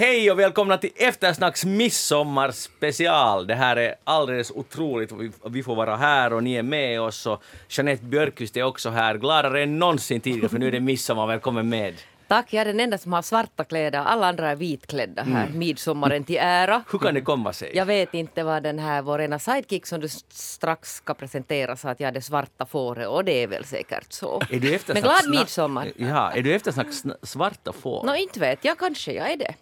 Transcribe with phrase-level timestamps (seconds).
[0.00, 3.46] Hej och välkomna till Eftersnacks midsommarspecial.
[3.46, 5.12] Det här är alldeles otroligt.
[5.50, 9.14] Vi, får vara här och ni är med oss och Jeanette Björkqvist är också här.
[9.18, 11.26] Gladare än någonsin tidigare för nu är det midsommar.
[11.26, 11.94] Välkommen med.
[12.28, 13.98] Tack, jag är den enda som har svarta kläder.
[13.98, 15.58] Alla andra är vitklädda här, Mm.
[15.58, 16.82] midsommaren till ära.
[16.92, 17.70] Hur kan det komma sig?
[17.74, 21.88] Jag vet inte vad den här, vår ena sidekick som du strax ska presentera sa
[21.90, 24.42] att jag är det svarta fåret och det är väl säkert så.
[24.50, 25.88] Är du Men glad midsommar.
[25.96, 28.04] Ja, är du eftersnack sna- svarta får?
[28.04, 29.54] Nå, inte vet jag, kanske jag är det.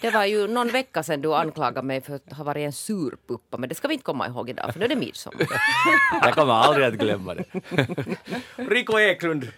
[0.00, 3.56] Det var ju någon vecka sedan du anklagade mig för att ha varit en surpuppa,
[3.56, 5.46] men det ska vi inte komma ihåg idag, för nu är det midsommar.
[6.22, 7.44] Jag kommer aldrig att glömma det.
[8.56, 9.48] Rico Eklund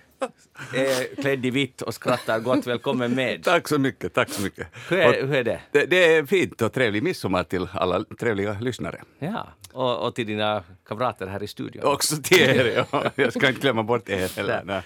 [0.74, 2.66] är klädd i vitt och skrattar gott.
[2.66, 3.44] Välkommen med.
[3.44, 4.66] Tack så mycket, tack så mycket.
[4.88, 5.60] Hur är, Och hur är det?
[5.70, 9.02] det, det är fint och trevlig midsommar till alla trevliga lyssnare.
[9.18, 11.84] Ja, och, och till dina kamrater här i studion.
[11.84, 13.10] Också till er, ja.
[13.14, 14.82] jag ska inte glömma bort er heller.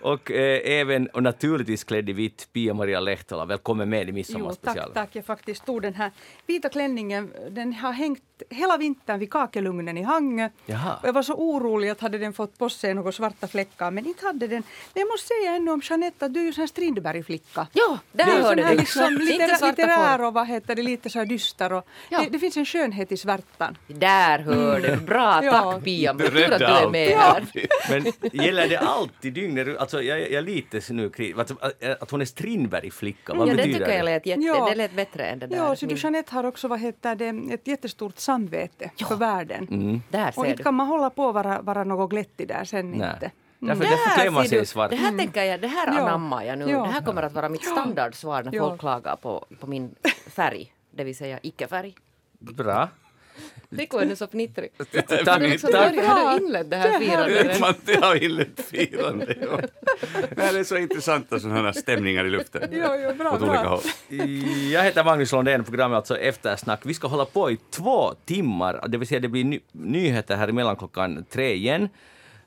[0.00, 3.44] Och eh, även, och naturligtvis klädd i vitt, Pia-Maria Lehtola.
[3.44, 4.84] Välkommen med i Jo, midsommarspecialen.
[4.94, 5.16] tack, tack.
[5.16, 6.10] Jag faktiskt tog den här
[6.46, 7.32] vita klänningen.
[7.50, 10.48] Den har hängt hela vintern vid kakelugnen i Hangö.
[11.02, 14.26] Jag var så orolig att hade den fått på sig några svarta fläckar, men inte
[14.26, 14.62] hade den.
[14.94, 17.66] Men jag måste säga ännu om Jeanette att du är ju en Strindberg-flicka.
[17.72, 18.76] Ja, där Du är hörde du.
[18.76, 21.72] liksom litterär, litterär och vad heter det, lite så här dyster.
[21.72, 22.18] Och Ja.
[22.22, 23.78] det, det finns en skönhet i svärtan.
[23.86, 25.00] Där hörde du.
[25.00, 25.52] Bra, Ja.
[25.72, 26.12] tack Pia.
[26.12, 27.46] Du Tur att du är med här.
[27.90, 28.12] Men
[28.44, 29.78] gäller det alltid dygnet?
[29.88, 33.34] Alltså, jag, jag är lite nu kri- att, att hon är Strindberg-flicka.
[33.34, 34.68] Vad Ja, det betyder tycker jag lät, jätte, Ja.
[34.68, 35.56] det lät bättre än det där.
[35.56, 39.68] Ja, så du Jeanette har också vad heter det, ett jättestort samvete för världen.
[39.70, 40.02] Mm.
[40.10, 40.62] Där Och ser inte du.
[40.62, 43.10] kan man hålla på och vara, vara något glättig där sen Nej.
[43.14, 43.30] inte.
[43.58, 44.90] Därför, Där därför klär man sig i svart.
[44.90, 46.00] Det här tänker jag, det här Ja.
[46.00, 46.70] anammar jag nu.
[46.70, 46.82] Ja.
[46.82, 48.68] Det här kommer att vara mitt standardsvar när Ja.
[48.68, 49.94] folk klagar på, på min
[50.30, 50.72] färg.
[50.90, 51.94] Det vill säga icke-färg.
[52.38, 52.88] Bra.
[53.70, 54.70] Nu så fnittrig.
[54.92, 55.38] Tack, Har
[56.38, 57.60] du, inlett det här firandet?
[57.60, 59.36] Man har inlett firande.
[59.40, 59.60] Ja.
[60.36, 62.62] Nej, Det är så intressanta sådana här stämningar i luften.
[62.72, 63.80] Ja, ja, bra.
[64.72, 66.80] Jag heter Magnus Lundén, programmet alltså Eftersnack.
[66.86, 70.48] Vi ska hålla på i två timmar, det vill säga det blir ny- nyheter här
[70.48, 71.88] emellan klockan tre igen.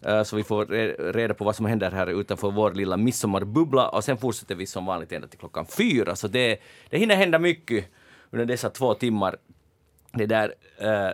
[0.05, 3.89] Eh, Så vi får re- reda på vad som händer här utanför vår lilla midsommarbubbla
[3.89, 6.15] och sen fortsätter vi som vanligt ända till klockan fyra.
[6.15, 6.57] Så det,
[6.89, 7.85] det hinner hända mycket
[8.31, 9.35] under dessa två timmar.
[10.11, 11.09] Det där, eh,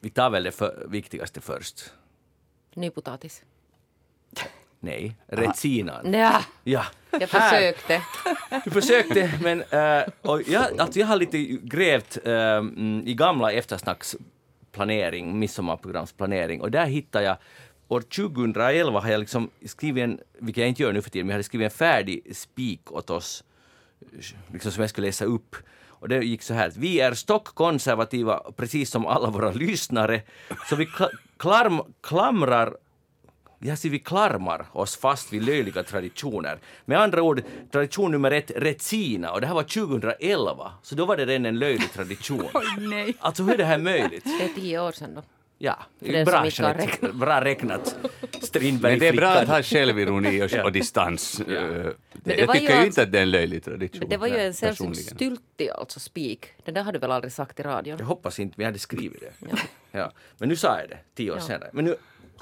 [0.00, 1.92] vi tar väl det för, viktigaste först.
[2.74, 3.42] Nypotatis.
[4.80, 6.12] Nej, retsinan.
[6.12, 6.84] Ja, Ja.
[7.10, 8.02] jag försökte.
[8.64, 15.38] Du försökte, men uh, och jag, alltså jag har lite grävt mm, i gamla eftersnacksplanering,
[15.38, 17.36] midsommarprogramsplanering, och där hittade jag
[17.88, 21.32] År 2011 har jag liksom skrivit en, vilket jag inte gör nu för tiden, men
[21.32, 23.44] jag hade skrivit en färdig spik åt oss,
[24.52, 25.56] liksom som jag skulle läsa upp.
[26.04, 30.22] Och det gick så här, vi är stockkonservativa, precis som alla våra lyssnare,
[30.68, 32.76] så vi kla- klarm, klamrar
[33.58, 36.58] jag ser vi klarmar oss fast vid löjliga traditioner.
[36.84, 41.16] Med andra ord, tradition nummer ett, Retsina, och det här var 2011, så då var
[41.16, 42.44] det redan en löjlig tradition.
[42.54, 43.14] Oj, nej.
[43.20, 44.24] Alltså hur är det här möjligt?
[44.24, 45.22] Det är tio år sedan då.
[45.58, 47.14] Ja, den bra, räknat.
[47.14, 47.96] bra räknat.
[48.32, 51.40] Men Strindberg det är bra att ha självironi och, och distans.
[51.40, 51.46] Eh,
[52.12, 53.98] det Jag var ju tycker ju inte att det är en löjlig tradition.
[54.00, 56.46] Men det var ju en sällsynt styltig alltså spik.
[56.64, 57.96] Det där har du väl aldrig sagt i radion?
[57.98, 59.32] Jag hoppas inte, men jag hade skrivit det.
[59.50, 59.56] Ja.
[60.00, 60.12] Ja.
[60.38, 61.42] Men nu sa jag det, tio år Ja.
[61.46, 61.70] senare.
[61.72, 61.96] Men nu,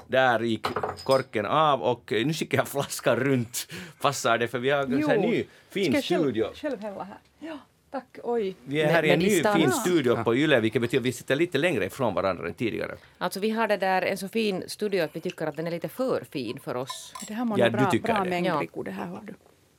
[0.07, 0.67] där gick
[1.03, 3.67] korken av och eh, nu skickar jag flaskan runt.
[4.01, 4.47] Passar det?
[4.47, 4.89] För vi har en
[5.21, 6.47] ny fin jag själv- studio.
[6.55, 7.17] Själv hälla här.
[7.39, 7.57] Ja,
[7.93, 8.17] tack.
[8.23, 8.55] Oj.
[8.65, 9.55] Vi är här i en ny distans.
[9.55, 12.95] fin studio på Yle, vilket betyder att vi sitter lite längre ifrån varandra än tidigare.
[13.17, 15.71] Alltså vi har det där en så fin studio att vi tycker att den är
[15.71, 17.13] lite för fin för oss.
[17.27, 18.29] Det här var Ja, du bra, tycker bra det.
[18.29, 18.59] mängd, Ja.
[18.61, 18.83] Rico.
[18.83, 19.33] Det här har du.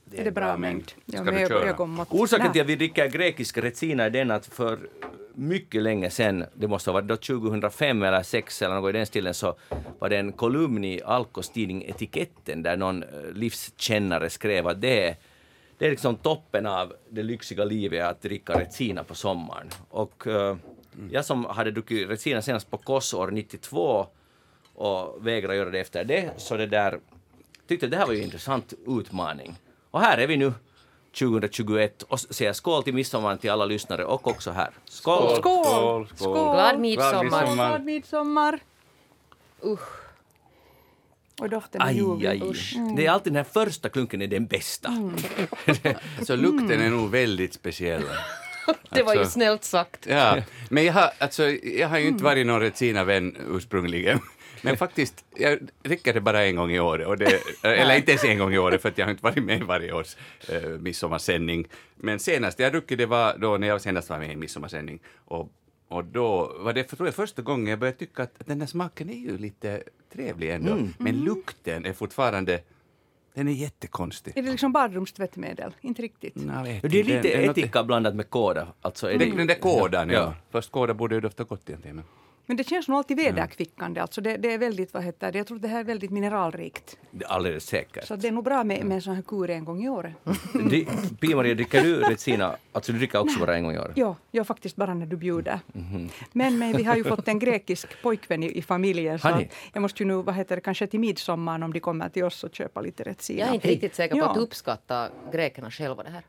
[0.05, 0.93] Det är det bra mängd?
[1.05, 2.05] Ja, Ska du med köra?
[2.11, 4.79] Orsaken till att vi dricker grekisk retsina är den att för
[5.35, 9.07] mycket länge sedan, det måste ha varit då 2005 eller 2006 eller något i den
[9.07, 9.57] stilen, så
[9.99, 15.09] var det en kolumn i Alkos tidning Etiketten där någon eh, livskännare skrev att det
[15.09, 15.17] är,
[15.85, 19.71] det är liksom toppen av det lyxiga livet att dricka retsina på sommaren.
[19.91, 20.57] Och eh,
[21.11, 24.07] jag som hade druckit retsina senast på Kos år 92
[24.75, 27.01] och vägrade göra det efter det, så det där
[27.69, 29.57] tyckte det här var ju en intressant utmaning.
[29.91, 30.53] Och här är vi nu
[31.19, 34.71] 2021 och säger skål till midsommar till alla lyssnare och också här.
[34.85, 35.37] Skål!
[35.37, 35.65] Skål!
[35.65, 36.55] Skål, skål.
[36.55, 37.25] Glad midsommar.
[37.25, 37.69] midsommar.
[37.69, 38.61] Glad midsommar!
[39.65, 40.04] Usch.
[41.41, 42.41] Och doften är Aj, aj.
[42.97, 45.13] Det är alltid den här första klunken är den bästa.
[46.23, 48.03] Så lukten är nog väldigt speciell.
[48.91, 50.07] Det var ju Alltså- snällt sagt.
[50.07, 50.37] Ja,
[50.69, 54.19] men jag har, alltså, jag har ju inte varit någon Retsina-vän ursprungligen.
[54.63, 57.07] Men faktiskt, jag dricker det bara en gång i året.
[57.07, 59.45] Och det, eller inte ens en gång i året, för att jag har inte varit
[59.45, 60.17] med i varje års
[60.49, 61.67] eh, midsommarsändning.
[61.97, 64.99] Men senast jag druckit det var då när jag senast var med i midsommarsändning.
[65.25, 65.49] Och,
[65.95, 68.67] och då var det för, tror jag, första gången jag började tycka att den där
[68.67, 69.83] smaken är ju lite
[70.13, 70.79] trevlig ändå.
[70.99, 72.61] Men lukten är fortfarande
[73.35, 74.33] Den är jättekonstig.
[74.39, 75.75] Är det liksom badrumstvättmedel?
[75.81, 76.37] Inte riktigt.
[76.37, 77.03] Vet Det är inte.
[77.03, 78.69] lite något- etika blandat med kåda.
[78.81, 80.15] Alltså är Det, den där kådan, ja.
[80.15, 80.35] Ja.
[80.51, 82.03] Fast kåda borde ju dofta gott egentligen.
[82.47, 84.01] Men- det känns nog alltid vederkvickande.
[84.01, 86.97] Alltså det, det är väldigt, vad heter det, jag tror det här är väldigt mineralrikt.
[87.11, 88.07] Det är alldeles säkert.
[88.07, 90.13] Så det är nog bra med, med en sån här kur en gång i året.
[91.21, 92.57] Pia-Maria, dricker du Retsina?
[92.73, 93.93] Alltså du dricker också bara en gång i år?
[93.97, 95.61] Ja, jag faktiskt bara när du bjuder.
[95.73, 96.09] Mhm.
[96.33, 99.19] Men, men vi har ju fått en grekisk pojkvän i, i familjen.
[99.19, 102.25] Så jag måste ju nu, vad heter det, kanske till midsommar om de kommer till
[102.25, 103.41] oss och köpa lite Retsina.
[103.41, 104.31] Jag är inte riktigt säker på Ja.
[104.31, 106.23] att uppskatta grekerna själva det här.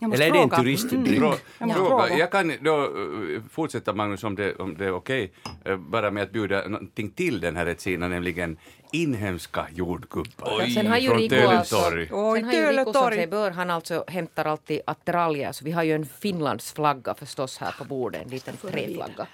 [0.00, 1.18] Eller är det en turistdryck?
[1.18, 2.18] Frå, Jag fråga.
[2.18, 5.32] Jag kan då eh, fortsätta Magnus om det, om det är okej,
[5.64, 8.56] eh, bara med att bjuda någonting till den här Retsina, nämligen
[8.92, 12.08] inhemska jordgubbar Sen har ju från Rico Tölentorg.
[12.12, 15.70] Oj, Sen har ju Rico som sig bör, han alltså hämtar alltid attiraljer, så vi
[15.72, 19.26] har ju en Finlands flagga förstås här på bordet, en liten träflagga.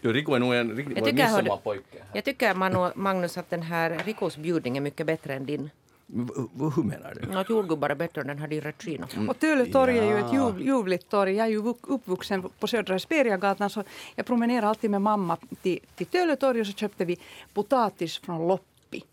[0.00, 1.98] Du, Rico är nog en riktig Jag tycker, hördu, midsommarpojke.
[2.12, 5.70] jag tycker Manu, Magnus att den här Ricos bjudning är mycket bättre än din.
[6.12, 7.38] Hur menar du?
[7.38, 9.06] Att jordgubbar är bättre än den här din Retchino.
[9.28, 11.34] Och Töletorg är ju ett ljuv, ljuvligt torg.
[11.34, 13.84] Jag är ju vux- uppvuxen på Södra Esperiagatan så
[14.14, 17.18] jag promenerar alltid med mamma till, till Töletorg och så köpte vi
[17.54, 19.04] potatis från Loppi.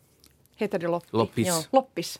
[0.55, 1.07] Heter det Loppi?
[1.11, 1.47] Loppis.
[1.47, 1.63] Ja.
[1.71, 2.19] Loppis.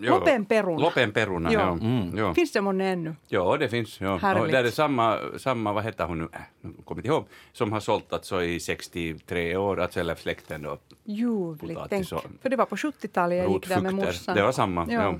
[0.00, 0.14] Lop, jo.
[0.18, 0.78] Lopenperuna.
[0.82, 1.60] Lopenperuna, Ja.
[1.60, 1.72] ja.
[1.86, 2.18] Mm.
[2.18, 2.34] ja.
[2.34, 3.16] Finns det månne ännu?
[3.28, 4.00] Ja, det finns.
[4.00, 4.40] Ja.
[4.40, 7.80] Och där är samma, samma, vad heter hon nu, äh, kommer inte ihåg, som har
[7.80, 10.78] sålt alltså i 63 år, alltså eller släkten då.
[11.04, 11.80] Ljuvligt.
[11.88, 12.08] Tänk.
[12.42, 14.36] För det var på 70-talet jag gick där med morsan.
[14.36, 14.86] Det var samma.
[14.90, 15.02] Ja.
[15.02, 15.14] Ja.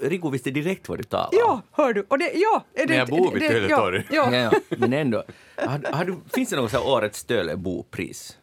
[0.00, 1.38] Rico visste direkt vad du talade om.
[1.40, 2.06] Ja, hör du.
[2.08, 4.06] Och det, ja, är det, Men jag bor vid Töletorg.
[4.10, 4.50] Ja, Ja, ja.
[4.52, 4.76] ja.
[4.78, 5.22] Men ändå.
[5.56, 8.38] Har, har du, finns det något så här årets Tölebopris?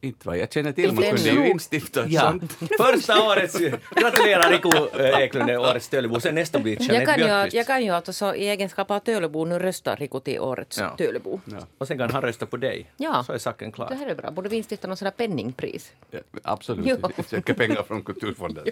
[0.00, 2.20] Inte vad jag känner till, man Det kunde ju instifta Ja.
[2.20, 2.52] sånt.
[2.78, 3.58] Första årets...
[3.96, 6.20] Gratulerar Rico eh, Eklund, det är årets Tölebo.
[6.20, 7.56] Sen nästa blir Jag Jeanette kan, ju, Björkqvist.
[7.56, 10.94] jag kan ju alltså så, i egenskap av Tölebo nu rösta Rico till årets Ja.
[10.98, 11.40] Tölebo.
[11.78, 12.90] Och sen kan han rösta på dig.
[12.96, 13.24] Ja.
[13.26, 13.90] Så är saken Det klar.
[13.98, 14.30] här är bra.
[14.30, 15.92] Borde vi instifta någon sån där penningpris?
[16.10, 17.10] Ja, Absolut, Ja.
[17.16, 18.64] jag söker pengar från Kulturfonden.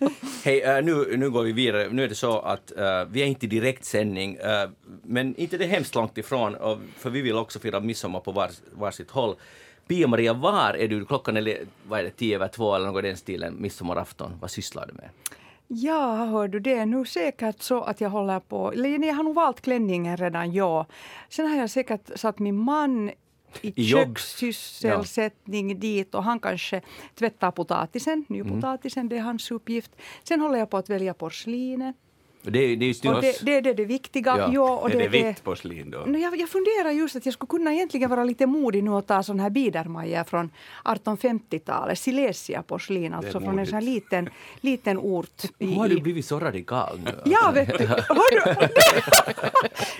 [0.44, 1.88] Hej, eh, nu, nu går vi vidare.
[1.90, 4.68] Nu är det så att eh, vi är inte i direktsändning, eh,
[5.02, 8.50] men inte det hemskt långt ifrån, och, för vi vill också fira midsommar på var,
[8.72, 9.34] varsitt håll.
[9.90, 11.04] Pia-Maria, var är du?
[11.04, 11.58] Klockan är
[11.88, 14.32] vad är det, tio över två eller något i den stilen, midsommarafton.
[14.40, 15.08] Vad sysslar du med?
[15.68, 18.72] Ja, hör du, det är nu säkert så att jag håller på...
[18.72, 20.86] Eller jag har nog valt klänningen redan, ja.
[21.28, 23.10] Sen har jag säkert satt min man
[23.60, 26.80] i kökssysselsättning dit och han kanske
[27.14, 29.90] tvättar potatisen, nypotatisen, det är hans uppgift.
[30.22, 31.96] Sen håller jag på att välja porslinet.
[32.42, 33.14] Det, är- det är.
[33.14, 34.36] Och det, det, är det, det viktiga.
[34.38, 34.50] Ja.
[34.52, 35.98] Ja, och är det, det, vitt porslin då?
[35.98, 39.06] No, jag, jag funderar just att jag skulle kunna egentligen vara lite modig nu och
[39.06, 40.50] ta sån här biedermajor från
[40.84, 41.98] 1850-talet.
[41.98, 44.28] Silesia porslin, alltså från en sån här liten,
[44.60, 45.44] liten ort.
[45.58, 47.10] I, Nu har du blivit så radikal nu.
[47.24, 47.88] Ja, vet du.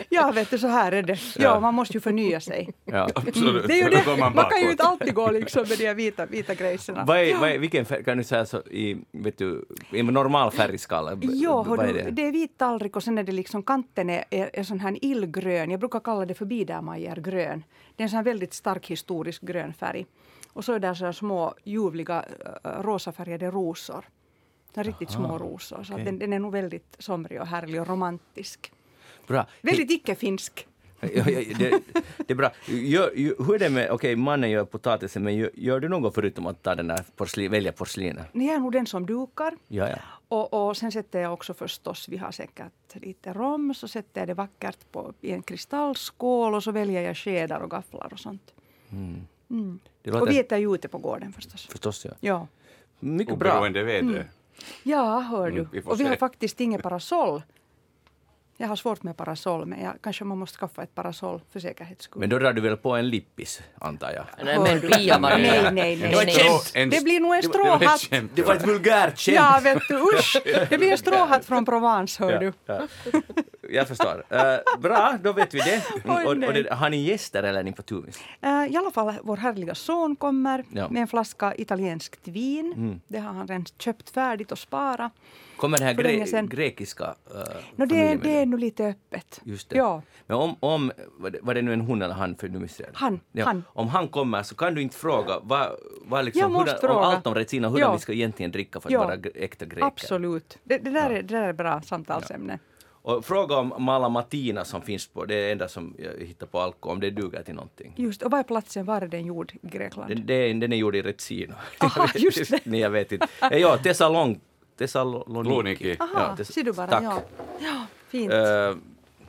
[0.09, 1.19] Ja, vet du, så här är det.
[1.39, 2.69] Ja, man måste ju förnya sig.
[2.85, 3.09] Ja.
[3.15, 4.17] Absolut, Det är ju det.
[4.19, 7.05] Man, man kan ju inte alltid gå liksom med de här vita, vita grejserna.
[7.05, 10.51] Vad är, vad är, vilken färg, kan du säga så i, vet du, i normal
[10.51, 11.19] färgskala?
[11.23, 12.11] Ja, vad är det?
[12.31, 15.71] Är vit tallrik och sen är det liksom kanten är, är, är sån här illgrön.
[15.71, 17.65] Jag brukar kalla det för biedermajergrön.
[17.97, 20.07] Det är en sån här väldigt stark historisk grön färg.
[20.53, 22.25] Och så är det så här små ljuvliga
[22.65, 24.05] rosafärgade rosor.
[24.75, 25.83] Så riktigt små rosor.
[25.83, 26.05] Så okej.
[26.05, 28.73] den, den är nog väldigt somrig och härlig och romantisk.
[29.27, 29.47] Bra.
[29.63, 30.67] Väldigt icke-finsk.
[31.01, 31.81] Det,
[32.17, 32.51] det är bra.
[32.67, 33.11] Gör,
[33.45, 36.63] hur är det med, okej, mannen gör potatisen, men gör, gör du något förutom att
[36.63, 38.27] ta den där porslin, välja porslinet?
[38.33, 39.57] Jag är nog den som dukar.
[39.69, 39.97] Ja, ja.
[40.31, 44.29] Och, och sen sätter jag också förstås, vi har säkert lite rom, så sätter jag
[44.29, 48.55] det vackert på, i en kristallskål och så väljer jag skedar och gafflar och sånt.
[50.03, 51.67] Det Och låter vi äter ju ute på gården förstås.
[51.67, 52.11] förstås, ja.
[52.21, 52.47] Ja,
[53.01, 53.53] Mycket bra.
[53.53, 54.31] Oberoende väder.
[54.83, 55.59] ja hör du.
[55.59, 56.09] Mm, vi får och vi se.
[56.09, 57.43] har faktiskt inget parasoll.
[58.63, 62.05] Jag har svårt med parasoll, men jag, kanske man måste skaffa ett parasoll för säkerhets
[62.05, 62.21] skull.
[62.21, 64.25] Men då drar du väl på en lippis, antar jag?
[64.45, 65.37] Nej, men Pia-Maria.
[65.39, 66.11] Nej, nej, nej.
[66.11, 66.61] Det nej.
[66.75, 68.11] En- Det blir nog en det det stråhatt.
[68.35, 69.37] Det var ett vulgärt skämt!
[69.37, 70.37] Ja, vet du, usch!
[70.71, 72.53] Det blir en stråhatt från Provence, hör du.
[72.67, 72.81] Ja,
[73.13, 73.21] ja.
[73.71, 74.25] Jag förstår.
[74.29, 75.83] Eh, bra, då vet vi det.
[76.05, 76.73] Oj, och, och det.
[76.75, 78.19] Har ni gäster eller är ni på tuvis?
[78.41, 80.89] Eh, I alla fall, vår härliga son kommer Ja.
[80.91, 82.73] med en flaska italienskt vin.
[82.77, 83.01] Mm.
[83.09, 85.13] Det har han redan köpt färdigt och sparat.
[85.61, 87.15] Kommer den här gre- grekiska uh,
[87.77, 89.41] No, det, familjen det är nog lite öppet.
[89.45, 89.77] Just det.
[89.77, 90.03] Ja.
[90.27, 92.93] Men om, om var, det, det nu en hon eller han för nu missade jag
[92.93, 92.99] det.
[92.99, 93.65] Han, han.
[93.69, 95.69] Om han kommer så kan du inte fråga vad,
[96.05, 97.07] vad liksom, måste hurdan, om fråga.
[97.17, 97.93] allt om Retsina, hur Ja.
[97.93, 99.05] vi ska egentligen dricka för att Ja.
[99.05, 99.85] vara äkta greker.
[99.87, 100.59] Absolut.
[100.65, 102.59] Det, det, där är, det där är bra samtalsämne.
[103.03, 106.61] Och fråga om Malamatina som finns på, det är det enda som jag hittar på
[106.61, 107.93] alko, om det duger till någonting.
[107.97, 108.85] Just, och var är platsen?
[108.85, 110.09] Var är den gjord i Grekland?
[110.11, 111.55] Den, den, den är gjord i Retsina.
[111.79, 112.61] Aha, just det.
[112.65, 113.27] Nej, jag vet inte.
[113.41, 114.41] Ja, Thessalon, Thessaloniki.
[114.81, 115.97] Thessaloniki.
[116.01, 116.87] Aha, Ja, ser du bara.
[116.87, 117.03] Tack.
[117.05, 117.23] Ja.
[117.61, 118.33] ja, fint.
[118.33, 118.75] Eh,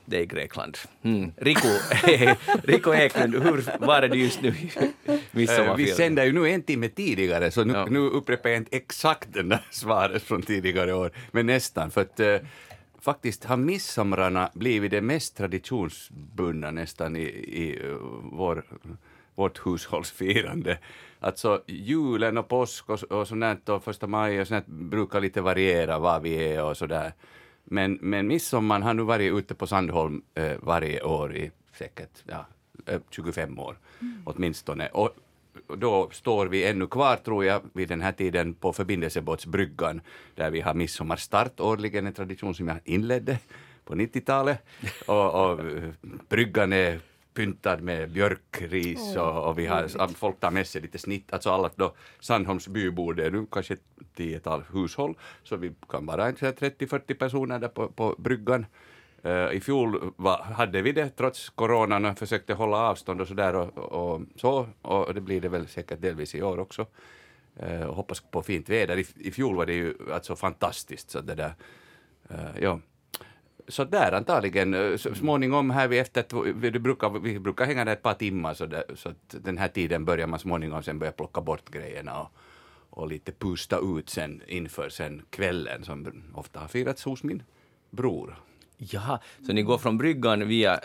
[0.06, 0.78] det är Grekland.
[1.04, 1.32] Mm.
[1.38, 1.68] Rico,
[2.64, 4.48] Rico Eklund, hur var det just nu
[5.34, 7.86] i Eh, Vi sänder ju nu en timme tidigare, så nu, Ja.
[7.86, 11.92] nu upprepar jag inte exakt den där svaret från tidigare år, men nästan.
[11.92, 12.38] För att eh,
[13.02, 17.96] faktiskt har midsomrarna blivit det mest traditionsbundna nästan i, i eh,
[18.32, 18.64] vår,
[19.36, 20.78] vårt hushållsfirande.
[21.24, 26.00] Alltså julen och påsk och, och sånt och första maj och sånt brukar lite variera
[26.00, 27.14] var vi är och sådär.
[27.64, 32.46] Men, men midsommar har nu varit ute på Sandholm eh, varje år i säkert ja,
[32.86, 33.78] eh, 25 år
[34.26, 34.88] åtminstone.
[34.88, 35.16] Och
[35.68, 40.02] och då står vi ännu kvar, tror jag, vid den här tiden på förbindelsebåtsbryggan
[40.36, 43.40] där vi har midsommarstart årligen, en tradition som jag inledde
[43.86, 44.60] på 90-talet.
[45.06, 45.90] Och, och eh,
[46.30, 47.00] bryggan är
[47.34, 51.70] pyntad med björkris och, och vi har, folk tar med sig lite snitt, alltså alla
[51.76, 53.84] då Sandholms bybor, det är nu kanske ett
[54.16, 58.66] tiotal hushåll, så vi kan vara en så här 30-40 personer där på, på bryggan.
[59.24, 63.56] Eh, I fjol var, hade vi det trots coronan och försökte hålla avstånd och sådär
[63.56, 66.86] och, och så, och det blir det väl säkert delvis i år också.
[67.88, 68.98] Och hoppas på fint väder.
[68.98, 71.10] I, I fjol var det ju alltså fantastiskt.
[71.10, 71.54] Så det där,
[72.30, 72.80] eh, ja.
[73.68, 77.86] Så där antagligen, eh, så småningom här vi efter, två- vi, brukar, vi brukar hänga
[77.86, 81.00] där ett par timmar så, där, så att den här tiden börjar man småningom sen
[81.00, 82.30] börja plocka bort grejerna och,
[82.90, 87.44] och lite pusta ut sen inför sen kvällen som ofta har firats hos min
[87.90, 88.36] bror.
[88.78, 90.80] Jaha, så ni går från bryggan via...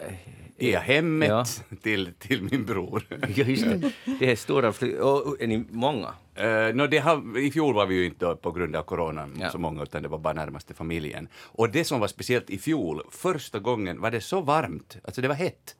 [0.58, 1.44] Via hemmet Ja.
[1.82, 3.02] till, till min bror.
[3.10, 3.92] Ja, just det.
[4.18, 6.08] Det är stora fly- och, och, Är ni många?
[6.40, 9.50] Uh, no, det har, I fjol var vi ju inte på grund av coronan Ja.
[9.50, 11.28] så många, utan det var bara närmaste familjen.
[11.42, 15.28] Och det som var speciellt i fjol, första gången var det så varmt, alltså det
[15.28, 15.76] var hett,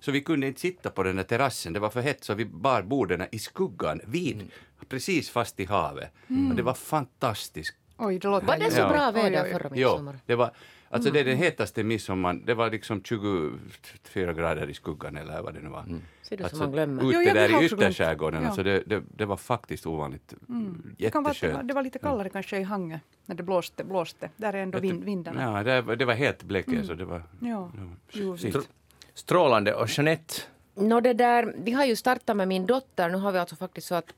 [0.00, 2.44] så vi kunde inte sitta på den där terrassen, det var för hett, så vi
[2.44, 4.50] bar borden i skuggan, vid,
[4.88, 6.10] precis fast i havet.
[6.50, 7.74] Och det var fantastiskt.
[7.98, 8.88] Oj, det låter Var det så Ja.
[8.88, 10.18] bra väder förra Jo, midsommar?
[10.26, 10.50] det var,
[10.90, 15.54] alltså det är den hetaste midsommaren, det var liksom 24 grader i skuggan eller vad
[15.54, 15.84] det nu var.
[16.22, 17.02] Ser du som Alltså, man glömmer.
[17.02, 18.46] ute Jo, ja, där i ytterskärgården, Ja.
[18.46, 20.34] alltså det, det, det var faktiskt ovanligt
[20.98, 21.68] Det, kan vara, att det, var, jätteskönt.
[21.68, 23.84] det var lite kallare kanske i Hangö när det blåste.
[23.84, 24.30] blåste.
[24.36, 25.42] Där är ändå vind, vindarna.
[25.42, 26.40] Ja, det, var- det var helt
[26.86, 27.22] så det var...
[27.40, 27.70] Ja.
[28.12, 28.66] Str-
[29.14, 29.74] Strålande.
[29.74, 30.34] Och Jeanette,
[30.74, 33.08] Nå, det där, vi har ju startat med min dotter.
[33.08, 34.12] Nu har vi alltså faktiskt så att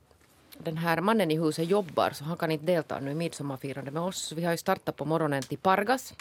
[0.58, 4.02] den här mannen i huset jobbar så han kan inte delta nu i midsommarfirande med
[4.02, 4.18] oss.
[4.18, 6.14] Så vi har ju startat på morgonen till Pargas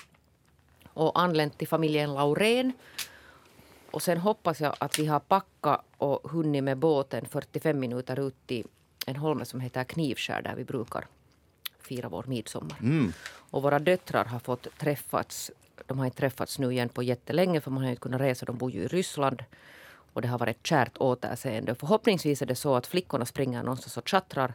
[1.02, 2.74] och anlänt till familjen Laurén.
[3.92, 8.48] Och sen hoppas jag att vi har packat och hunnit med båten 45 minuter ut
[8.48, 8.68] till
[9.06, 11.06] en holme som heter Knivskär där vi brukar
[11.80, 12.78] fira vår midsommar.
[13.52, 15.52] Och våra döttrar har fått träffats.
[15.86, 18.46] De har inte träffats nu igen på jättelänge för man har inte kunnat resa.
[18.46, 19.44] De bor ju i Ryssland.
[20.14, 21.76] Och det har varit ett kärt återseende.
[21.76, 24.54] Förhoppningsvis är det så att flickorna springer någonstans och tjattrar.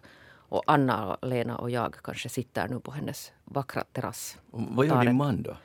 [0.49, 4.39] Och Anna, Lena och jag kanske sitter nu på hennes vackra terrass.
[4.51, 5.57] vad gör din man då?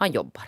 [0.00, 0.44] Han jobbar.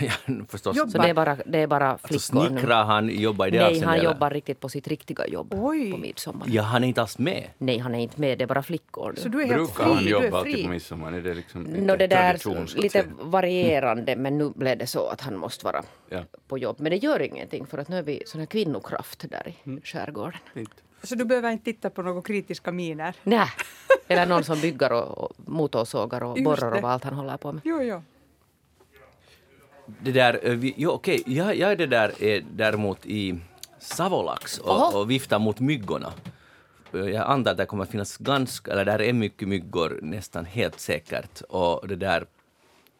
[0.00, 0.12] ja,
[0.48, 0.76] förstås.
[0.76, 0.90] Jobbar.
[0.90, 2.48] Så det är bara, det är bara Alltså, flickor nu.
[2.60, 4.04] snickrar han, jobbar i det Nej, avseendet, han eller?
[4.04, 5.90] jobbar riktigt på sitt riktiga jobb Oj.
[5.92, 6.46] på midsommar.
[6.50, 7.48] Ja, han är inte alls med.
[7.58, 8.38] Nej, han är inte med.
[8.38, 9.94] Det är bara flickor Så du är helt Brukar fri?
[9.94, 11.12] han du jobba alltid på midsommar?
[11.12, 15.36] Är det liksom Nå, det där lite varierande, men nu blev det så att han
[15.36, 16.20] måste vara Ja.
[16.48, 16.76] på jobb.
[16.80, 19.80] Men det gör ingenting för att nu är vi sån här kvinnokraft där i Mm.
[19.84, 20.38] skärgården.
[20.54, 20.70] Fint.
[21.02, 23.14] Så du behöver inte titta på några kritiska miner?
[23.22, 23.48] Nej.
[24.08, 26.76] Eller någon som bygger och, och motorsågar och Just borrar det.
[26.76, 27.62] och vad allt han håller på med.
[27.64, 28.02] Jo, jo.
[30.00, 33.38] Det där, eh, jo, okej, jag, jag är det där är däremot i
[33.78, 36.12] Savolax och, och viftar mot myggorna.
[36.94, 40.44] Eh, Jag antar att det kommer att finnas ganska, eller där är mycket myggor nästan
[40.44, 41.40] helt säkert.
[41.48, 42.24] Och det där,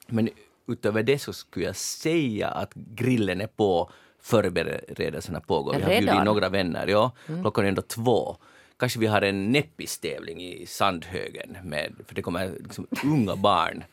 [0.06, 0.28] men
[0.68, 3.90] utöver det så skulle jag säga att grillen är på,
[4.22, 5.75] förberedelserna pågår.
[5.75, 7.11] Vi har bjudit in några vänner, ja.
[7.40, 8.37] Klockan är ändå två.
[8.82, 13.84] Kanske vi har en näppistävling i Sandhögen, med, för det kommer liksom unga barn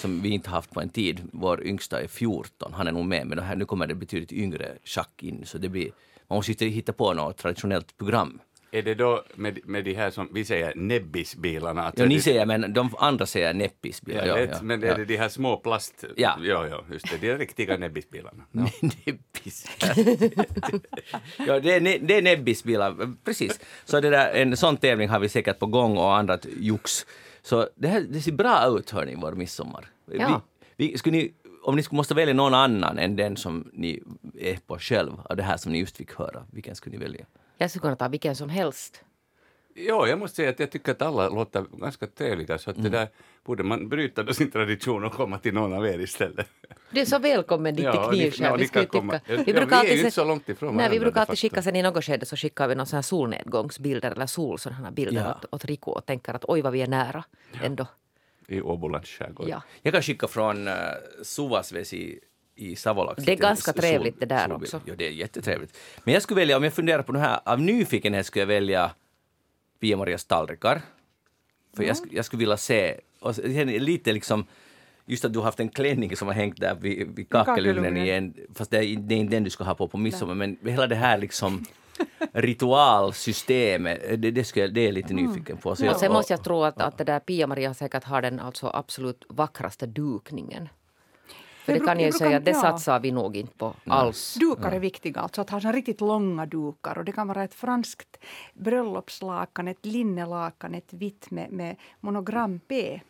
[0.00, 1.20] som vi inte haft på en tid.
[1.32, 4.32] Vår yngsta är 14, han är nog med, men det här, nu kommer det betydligt
[4.32, 5.90] yngre schack in, så det blir,
[6.28, 8.40] man måste hitta på något traditionellt program.
[8.72, 11.82] Är det då med, med de här som vi säger nebbisbilarna?
[11.82, 14.26] Alltså Ja, ni det- säger, men de andra säger näppisbilar.
[14.26, 16.04] Jag vet, men är det de här små plast...
[16.16, 16.38] Ja.
[16.42, 17.16] ja, ja just det.
[17.26, 18.44] De riktiga nebbisbilarna.
[18.52, 18.66] Ja.
[19.06, 19.66] Nebbis.
[21.46, 23.60] ja, det är, ne- det är nebbisbilar, precis.
[23.84, 27.06] Så det där, en sån tävling har vi säkert på gång och annat jox.
[27.42, 29.86] Så det, här, det ser bra ut, hörni, vår midsommar.
[30.12, 30.42] Ja.
[30.76, 34.02] Vi, vi, skulle ni, om ni skulle måste välja någon annan än den som ni
[34.38, 37.24] är på själv, av det här som ni just fick höra, vilken skulle ni välja?
[37.60, 39.04] Jag skulle kunna ta vilken som helst.
[39.74, 42.90] Ja, jag måste säga att jag tycker att alla låter ganska trevliga, så att Mm.
[42.92, 43.08] det där
[43.44, 46.46] borde man bryta då sin tradition och komma till någon av er istället.
[46.90, 48.44] Du är så välkommen dit Ja, till ni- Knivskär.
[48.44, 50.24] ja, ni Vi ska tycka- Ja, Vi vi brukar är alltid ju se- inte så
[50.24, 52.86] långt ifrån Nej, vi brukar alltid skicka sen i något skede så skickar vi någon
[52.86, 55.30] sån här solnedgångsbilder eller sol sådana här bilder Ja.
[55.34, 57.24] åt, åt Rico och tänker att oj vad vi är nära
[57.62, 57.86] ändå.
[58.48, 59.48] I Åbolands skärgård.
[59.48, 59.62] Ja.
[59.82, 60.74] Jag kan skicka från uh,
[61.22, 62.18] Suvasvesi
[62.60, 63.24] i Savolax.
[63.24, 64.80] Det är ganska trevligt det där också.
[64.84, 65.76] Ja, det är jättetrevligt.
[66.04, 68.90] Men jag skulle välja, om jag funderar på det här, av nyfikenhet skulle jag välja
[69.80, 70.82] Pia-Marias tallrikar.
[71.76, 74.46] För jag, sk- jag skulle vilja se, och lite liksom,
[75.06, 78.34] just att du har haft en klänning som har hängt där vid, vid kakelugnen igen,
[78.54, 80.86] fast det är, det är inte den du ska ha på på midsommar, men hela
[80.86, 81.64] det här liksom
[82.32, 85.76] ritualsystemet, det, det, skulle, jag- det är jag lite nyfiken på.
[85.76, 88.40] Så Och sen jag, måste jag tro att, att det där Pia-Maria säkert har den
[88.40, 90.68] alltså absolut vackraste dukningen.
[91.72, 92.60] För det kan jag säga att det ja.
[92.60, 94.34] satsar vi nog inte på alls.
[94.34, 96.98] Dukar är viktiga, alltså att ha så riktigt långa dukar.
[96.98, 98.16] Och det kan vara ett franskt
[98.54, 103.00] bröllopslakan, ett linnelakan, ett vitt med, med monogram P,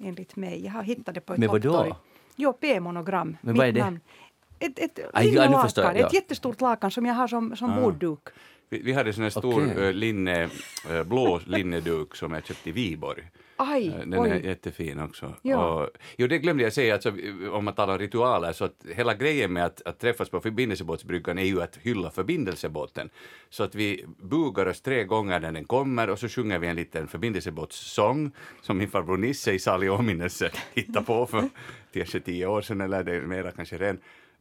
[0.00, 0.64] enligt mig.
[0.64, 1.96] Jag har hittat det på ett Men vadå?
[2.36, 3.36] Jo, P-monogram.
[3.40, 3.80] Men vad är det?
[3.80, 4.00] namn.
[4.58, 5.92] Ett, ett Aj, ja, förstår ja.
[5.92, 8.28] ett jättestort lakan som jag har som, som bordduk.
[8.68, 9.86] Vi, vi hade sån här stor Okej.
[9.86, 10.48] eh, linne,
[10.90, 13.22] eh, blå linneduk som jag köpte i Viborg.
[13.60, 14.46] Aj, Den är oj.
[14.46, 15.34] jättefin också.
[15.42, 15.82] Ja.
[15.82, 17.12] Och, jo, det glömde jag säga, alltså,
[17.52, 21.38] om man talar om ritualer, så att hela grejen med att, att träffas på förbindelsebåtsbryggan
[21.38, 23.10] är ju att hylla förbindelsebåten.
[23.50, 26.76] Så att vi bugar oss tre gånger när den kommer och så sjunger vi en
[26.76, 28.30] liten förbindelsebåtssång
[28.62, 31.48] som min farbror Nisse i salig åminnelse hittade på för
[31.92, 33.98] kanske tio år sedan eller det är mera kanske redan.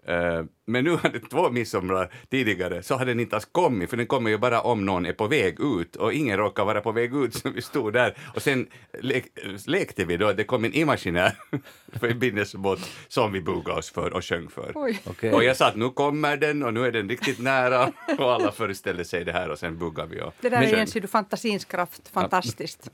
[0.08, 4.08] Eh, men nu hade två midsommar tidigare så hade den inte alls kommit för den
[4.08, 7.16] kommer ju bara om någon är på väg ut och ingen råkar vara på väg
[7.16, 8.68] ut så vi stod där och sen
[9.00, 9.22] le
[9.66, 11.38] lekte vi då att det kom en imaginär
[12.00, 14.72] förbindelsebåt som vi bugade oss för och sjöng för.
[15.06, 15.34] Okej.
[15.34, 18.52] Och jag sa att nu kommer den och nu är den riktigt nära och alla
[18.52, 22.10] föreställde sig det här och sen buggade vi och Det där är du fantasins kraft.
[22.14, 22.90] Fantastiskt.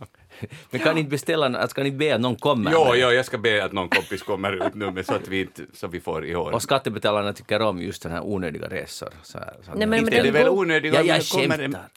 [0.69, 2.71] men kan ni inte beställa, att ska ni be att någon kommer?
[2.71, 5.41] Jo, jo, jag ska be att någon kompis kommer ut nu men så att vi
[5.41, 6.51] inte, så vi får i år.
[6.51, 6.61] Och
[7.03, 9.09] skattebetalarna tycker om just den här onödiga resor.
[9.23, 11.89] Så här, så Nej, men- Inte är det väl onödigt ja, jag en skämtar.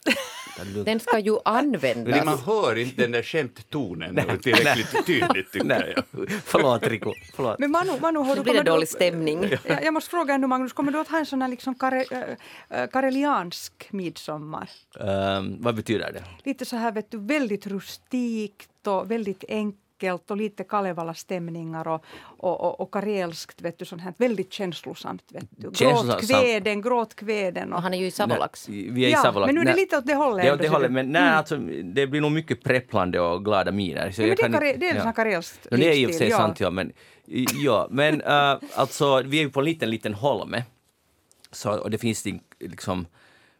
[0.73, 0.85] Lugnt.
[0.85, 2.45] Den ska ju Men det- man användas.
[2.45, 6.29] hör inte den där skämttonen tillräckligt tydligt tycker jag.
[6.43, 7.13] förlåt Rico.
[7.35, 7.59] Förlåt.
[7.59, 9.43] Men Manu, Manu har du blir det dålig stämning.
[9.67, 12.03] Jag, jag måste fråga ännu Magnus, kommer du att ha en sån här liksom kare,
[12.69, 14.69] äh, äh, kareliansk midsommar?
[14.99, 16.23] Ehm, vad betyder det?
[16.45, 22.05] Lite så här vet du, väldigt rustikt och väldigt enkelt och lite Kalevala-stämningar och,
[22.37, 25.23] och, och, och karelskt, vet du, sånt här väldigt känslosamt.
[25.31, 25.71] Vet du.
[25.71, 27.71] Gråtkväden, gråtkväden.
[27.73, 28.67] Och, Och han är ju i Savolax.
[28.67, 29.47] Nej, Vi är i ja, Savolax.
[29.53, 30.43] men nu är det lite åt det hållet.
[30.43, 33.71] Det är ändå, det hållet, men nej, alltså, det blir nog mycket prepplande och glada
[33.71, 34.11] miner.
[34.11, 35.01] Så Nej, men jag det, är kan kare, inte- det är ja.
[35.05, 35.11] ja.
[35.11, 36.37] karelskt Ja, det är i och för sig ja.
[36.37, 36.69] sant, ja.
[36.69, 36.91] Men,
[37.63, 40.63] ja, men äh, alltså, vi är ju på en liten, liten holme.
[41.51, 43.05] Så, och det finns det liksom...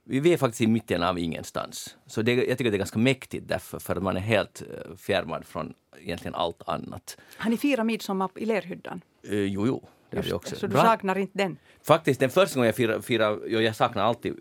[0.10, 1.98] Vi är faktiskt i mitten av ingenstans.
[2.06, 4.96] Så det, jag tycker det är ganska mäktigt därför, för att man är helt äh,
[4.96, 7.18] fjärmad från egentligen allt annat.
[7.38, 9.02] Har ni firat midsommar i lerhyddan?
[9.32, 10.56] Uh, jo, jo, det Just också.
[10.56, 10.82] Så du Bra.
[10.82, 11.58] saknar inte den?
[11.84, 14.34] Faktiskt, den första gången jag firade, firade jo, jag saknar alltid,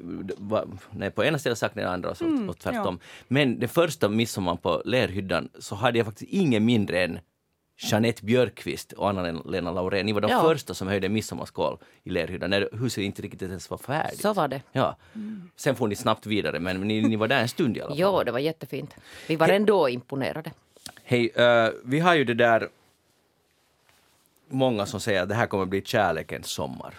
[0.91, 2.99] nej, på ena stället saknar jag andra och, så, Mm, och tvärtom.
[3.29, 7.19] Men den första midsommar på Lerhyddan så hade jag faktiskt ingen mindre än
[7.79, 10.07] Jeanette Björkqvist och Anna-Lena Laurén.
[10.07, 10.43] Ni var de Ja.
[10.43, 14.21] första som höjde midsommarskål i Lerhyddan när huset inte riktigt ens var färdigt.
[14.21, 14.63] Så var det.
[14.73, 14.97] Ja.
[15.57, 17.99] Sen får ni snabbt vidare, men ni, ni var där en stund i alla fall.
[17.99, 18.97] Jo, det var jättefint.
[19.29, 20.51] Vi var ändå imponerade.
[21.05, 22.69] Hej, eh, vi har ju det där
[24.49, 26.95] många som säger att det här kommer bli kärlekens sommar.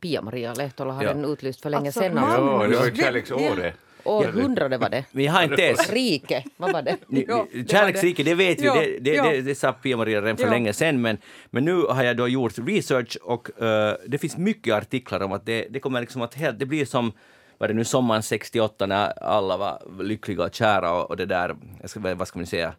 [0.00, 1.14] Pia-Maria Lehtola har Ja.
[1.14, 2.16] den utlyst för länge Alltså, sedan.
[2.16, 3.74] Ja, det var ju kärleksåret.
[4.04, 5.04] Århundrade var det.
[5.12, 5.90] Men jag har inte ens...
[5.92, 6.96] Rike, vad var det?
[7.08, 7.46] Ja,
[7.92, 9.30] ni- det vet vi, Ja, det, det, ja.
[9.30, 10.50] det, det sa Pia-Maria redan för Ja.
[10.50, 11.18] länge sedan, men,
[11.50, 15.46] men nu har jag då gjort research och eh, det finns mycket artiklar om att
[15.46, 17.12] det, det kommer liksom att helt, det blir som
[17.58, 21.56] var det nu sommaren 68 när alla var lyckliga och kära och, och det där,
[21.80, 22.72] jag ska, vad ska man säga,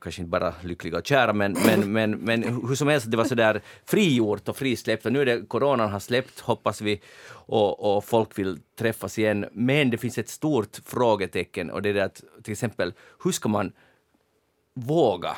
[0.00, 3.24] kanske inte bara lyckliga och kära, men, men, men, men hur som helst, det var
[3.24, 5.06] så där frigjort och frisläppt.
[5.06, 9.46] Och nu är det, coronan har släppt, hoppas vi, och, och folk vill träffas igen.
[9.52, 12.92] Men det finns ett stort frågetecken och det är det att till exempel,
[13.24, 13.72] hur ska man
[14.74, 15.36] våga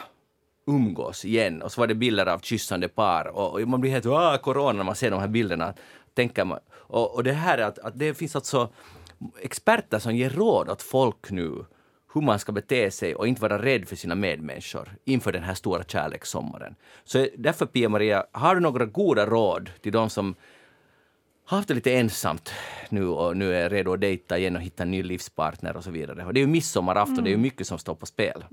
[0.66, 1.62] umgås igen?
[1.62, 4.72] Och så var det bilder av kyssande par och, och man blir helt ah, corona
[4.72, 5.74] när man ser de här bilderna.
[6.14, 8.68] Tänker man, och, och det här är att, att det finns alltså
[9.40, 11.64] experter som ger råd åt folk nu
[12.14, 15.55] hur man ska bete sig och inte vara rädd för sina medmänniskor inför den här
[15.55, 16.75] stora kärlekssommaren.
[17.05, 20.35] Så därför, Pia-Maria, har du några goda råd till de som
[21.44, 22.53] har haft det lite ensamt
[22.90, 25.90] nu och nu är redo att dejta igen och hitta en ny livspartner och så
[25.90, 26.25] vidare.
[26.27, 28.44] Och det är ju midsommarafton, det är ju mycket som står på spel.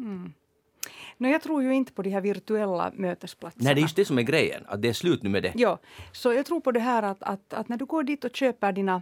[1.17, 3.63] No, jag tror ju inte på de här virtuella mötesplatserna.
[3.63, 5.53] Nej, det är just det som är grejen, att det är slut nu med det.
[5.55, 5.79] Ja,
[6.11, 8.71] så jag tror på det här att, att, att när du går dit och köper
[8.71, 9.01] dina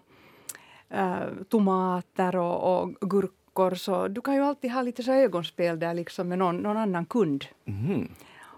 [0.89, 1.17] eh,
[1.49, 6.27] tomater och, och gurkor så du kan ju alltid ha lite så ögonspel där liksom
[6.27, 7.45] med någon, någon annan kund.
[7.65, 8.07] Mhm.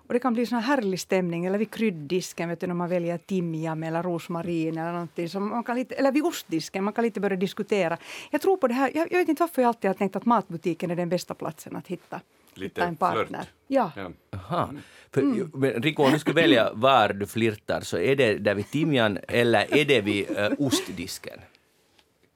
[0.09, 2.89] Och det kan bli sån här härlig stämning, eller vid krydddisken, vet du, när man
[2.89, 5.29] väljer timjam eller rosmarin eller någonting.
[5.29, 7.97] Så man kan lite, eller vid ostdisken, man kan lite börja diskutera.
[8.31, 10.25] Jag tror på det här, jag, jag vet inte varför jag alltid har tänkt att
[10.25, 12.21] matbutiken är den bästa platsen att hitta
[12.53, 13.25] Lite hitta en partner.
[13.25, 13.47] flört.
[13.67, 13.91] Ja.
[13.95, 14.11] Ja.
[14.37, 14.69] Aha.
[15.11, 15.21] För,
[15.57, 19.17] men Rico, om du skulle välja var du flirtar, så är det där vid timjan
[19.27, 21.39] eller är det vid uh, ostdisken?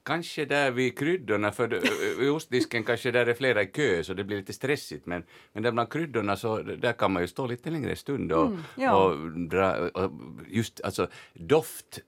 [0.06, 1.82] Kanske där vid kryddorna, för det-
[2.18, 5.06] vid ostdisken kanske där är flera i kö så det blir lite stressigt.
[5.06, 8.50] Men, men där bland kryddorna så där kan man ju stå lite längre stund och,
[8.76, 8.94] ja.
[9.04, 10.10] och, dra, och
[10.48, 11.98] just alltså doft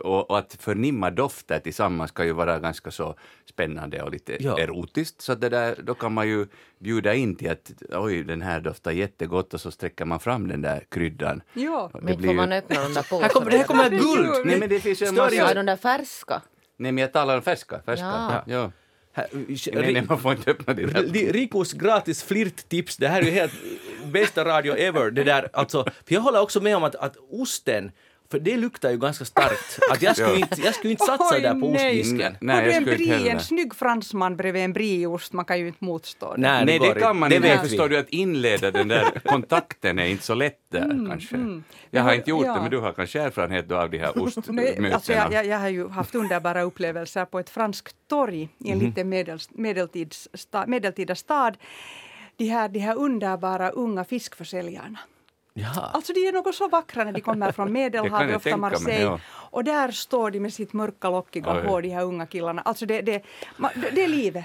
[0.00, 3.14] och, och att förnimma dofter tillsammans kan ju vara ganska så
[3.50, 4.58] spännande och lite Ja.
[4.58, 5.20] erotiskt.
[5.20, 6.46] Så det där, då kan man ju
[6.78, 10.62] bjuda in till att oj, den här doftar jättegott och så sträcker man fram den
[10.62, 11.42] där kryddan.
[11.54, 11.90] Ja.
[11.94, 13.22] Och Men får man öppna de där påsarna?
[13.22, 14.46] Här kommer, här kommer guld!
[14.46, 15.54] Nej men det finns ju en Större- Ja, massa...
[15.54, 16.42] de där färska.
[16.76, 17.82] Nej men jag talar om färska.
[17.86, 18.06] färska.
[18.06, 18.42] Ja.
[18.46, 18.72] Ja.
[19.14, 21.02] Här, Nej, nej, man får inte öppna det där.
[21.02, 23.52] Ri- Rikos gratis flirttips, det här är ju helt
[24.12, 25.10] bästa radio ever.
[25.10, 27.92] Det där, alltså, för jag håller också med om att, att osten,
[28.32, 29.78] för det luktar ju ganska starkt.
[29.90, 32.00] Att jag skulle inte, jag skulle inte satsa Oj, där på nej.
[32.00, 32.36] ostdisken.
[32.40, 36.34] Nej, och en, brie, en snygg fransman bredvid en brieost, man kan ju inte motstå
[36.34, 36.40] det.
[36.40, 37.48] Nej, Nej, går det kan man det inte.
[37.48, 41.62] vet Förstår du att inleda den där kontakten är inte så lätt där kanske.
[41.90, 42.54] Jag har inte gjort ja.
[42.54, 44.94] det, men du har kanske erfarenhet då av de här Nej, ostmötena.
[44.94, 48.78] alltså jag, jag, jag har ju haft underbara upplevelser på ett franskt torg i en
[48.78, 49.50] liten medels,
[50.66, 51.56] medeltida stad.
[52.36, 54.98] De här, de här underbara unga fiskförsäljarna.
[55.54, 55.90] Jaha.
[55.92, 58.70] Alltså de är något så vackra när de kommer från Det Medelhavet, ofta tänka mig,
[58.70, 59.02] Marseille.
[59.02, 59.18] ja.
[59.50, 61.66] Och där står de med sitt mörka lockiga Oj.
[61.66, 62.62] hår, de här unga killarna.
[62.62, 63.22] Alltså det, det,
[63.74, 64.44] det, det är livet.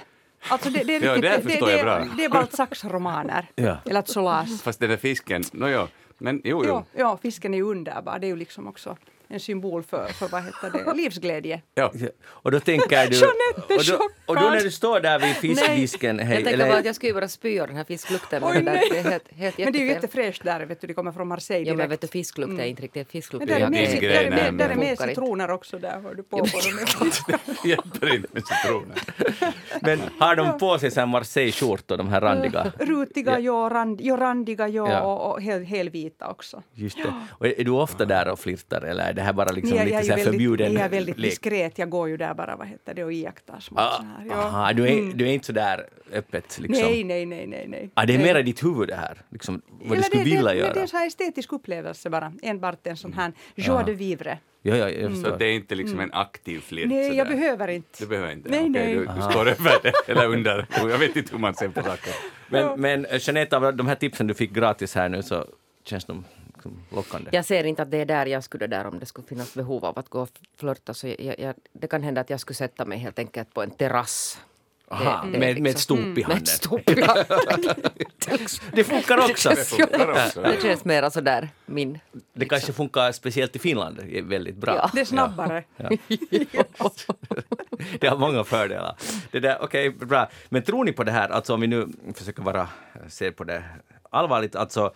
[0.49, 2.05] Alltså det, det, är Ja, riktigt- det det, det, bra.
[2.17, 3.45] det är Balzacs romaner.
[3.55, 3.77] Ja.
[3.85, 4.61] Eller Zolas.
[4.61, 6.69] Fast den där fisken, nåjo, men jo, jo.
[6.73, 8.19] Ja, ja, fisken är ju underbar.
[8.19, 8.97] Det är ju liksom också
[9.29, 11.61] en symbol för, för vad heter det, livsglädje.
[11.73, 11.91] Ja.
[12.25, 13.15] Och då tänker du...
[13.15, 14.63] Jeanette är och, då, och då när chockad.
[14.63, 16.19] du står där vid fiskdisken...
[16.19, 18.43] Jag tänker bara att jag skulle bara spy av den här fisklukten.
[18.43, 20.87] Oj, Men det, det är helt, helt Men det är ju jättefräscht där, vet du,
[20.87, 21.91] de kommer från Marseille Ja, men direkt.
[21.91, 23.45] vet du, fisklukt är inte riktigt fisklukt.
[23.45, 26.15] Men där är med, det där är med, där är med citroner också där, hör
[26.15, 26.37] du på.
[26.37, 26.47] Dem.
[27.65, 28.97] Hjälper inte med citroner.
[29.81, 32.71] Men har de på sig Marseille-skjortor, de här randiga?
[32.79, 35.01] Rutiga, ja, rand, ja, randiga, ja, Ja.
[35.01, 36.63] och, och hel, helvita också.
[36.73, 37.13] Just det.
[37.29, 39.95] Och är, du ofta där och flirtar eller det här bara liksom Ni är- lite
[39.97, 41.29] jag så är här väldigt, förbjuden ni är väldigt lek?
[41.29, 41.77] diskret.
[41.77, 44.05] Jag går ju där bara, vad heter det, och iakttar små Ah, så.
[44.29, 44.35] Ja.
[44.35, 46.85] aha, du, är, du är inte så där öppet liksom?
[46.85, 47.65] Nej, nej, nej, nej.
[47.67, 47.89] nej.
[47.93, 48.27] Ah, det är Nej.
[48.27, 50.73] mera i ditt huvud det här, liksom, vad du Eller skulle det, vilja det, göra.
[50.73, 52.33] Det är en sån här estetisk upplevelse bara.
[52.41, 54.37] Enbart en sån här joie de vivre.
[54.61, 55.37] Ja, ja, jag Så förstår.
[55.37, 56.85] det är inte liksom en aktiv flirt?
[56.85, 56.97] Mm.
[56.97, 57.89] Nej, jag behöver inte.
[57.99, 58.49] Du behöver inte?
[58.49, 58.93] Nej, Okej, nej.
[58.95, 60.65] Du, du står över det, eller under.
[60.77, 62.13] Jag vet inte hur man ser på saker.
[62.49, 65.45] Men, men eh, Jeanette, av de här tipsen du fick gratis här nu så
[65.85, 66.25] känns de
[66.57, 67.29] liksom lockande.
[67.33, 69.85] Jag ser inte att det är där jag skulle där om det skulle finnas behov
[69.85, 70.93] av att gå och flörta.
[70.93, 73.71] Så jag, jag, det kan hända att jag skulle sätta mig helt enkelt på en
[73.71, 74.39] terrass.
[74.89, 76.45] Aha, det- det med, med ett liksom- stop i Med handen.
[76.45, 77.25] stop i handen.
[78.71, 79.49] Det funkar också.
[79.49, 80.41] Det funkar också.
[80.41, 81.99] Det känns mera sådär min...
[82.33, 84.75] Det kanske funkar speciellt i Finland det är väldigt bra.
[84.75, 84.89] Ja.
[84.93, 85.63] Det är snabbare.
[87.99, 88.95] Det har många fördelar.
[89.31, 90.29] Det där, okej, bra.
[90.49, 92.69] Men tror ni på det här, alltså om vi nu försöker vara,
[93.09, 93.63] se på det
[94.09, 94.93] allvarligt, alltså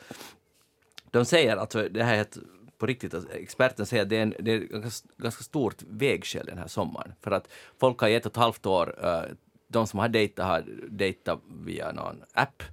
[1.12, 2.38] de säger, alltså det här är ett,
[2.78, 6.58] på riktigt, experten säger att det är, en, det är ett ganska, stort vägskäl den
[6.58, 7.13] här sommaren.
[7.21, 7.47] För att
[7.80, 9.21] folk har i ett och ett halvt år, eh,
[9.67, 12.63] de som har dejtat har dejtat via någon app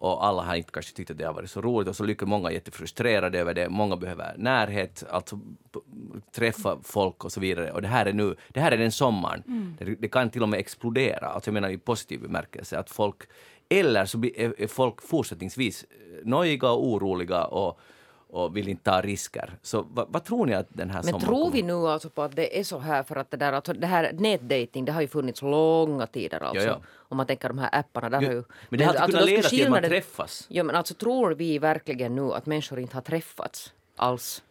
[0.00, 2.28] och alla har inte kanske tyckt att det har varit så roligt och så lyckas
[2.28, 3.68] många jättefrustrerade över det.
[3.68, 5.40] Många behöver närhet, alltså
[6.32, 7.72] träffa folk och så vidare.
[7.72, 9.42] Och det här är nu, det här är den sommaren.
[9.78, 13.22] Det, det kan till och med explodera, alltså jag menar i positiv bemärkelse, att folk
[13.70, 15.84] eller så är, är folk fortsättningsvis
[16.22, 17.80] nojiga och oroliga och,
[18.28, 19.58] och vill inte ta risker.
[19.62, 22.36] Så vad, vad tror ni att den här Men tror vi nu alltså på att
[22.36, 25.08] det är så här för att det där, alltså det här nätdating det har ju
[25.08, 26.66] funnits långa tider alltså.
[26.66, 26.80] Ja, ja.
[26.96, 28.44] Om man tänker de här apparna där har ju...
[28.68, 30.46] Men det har alltså, kunnat leda till att man träffas.
[30.48, 34.42] Ja men alltså tror vi verkligen nu att människor inte har träffats alls?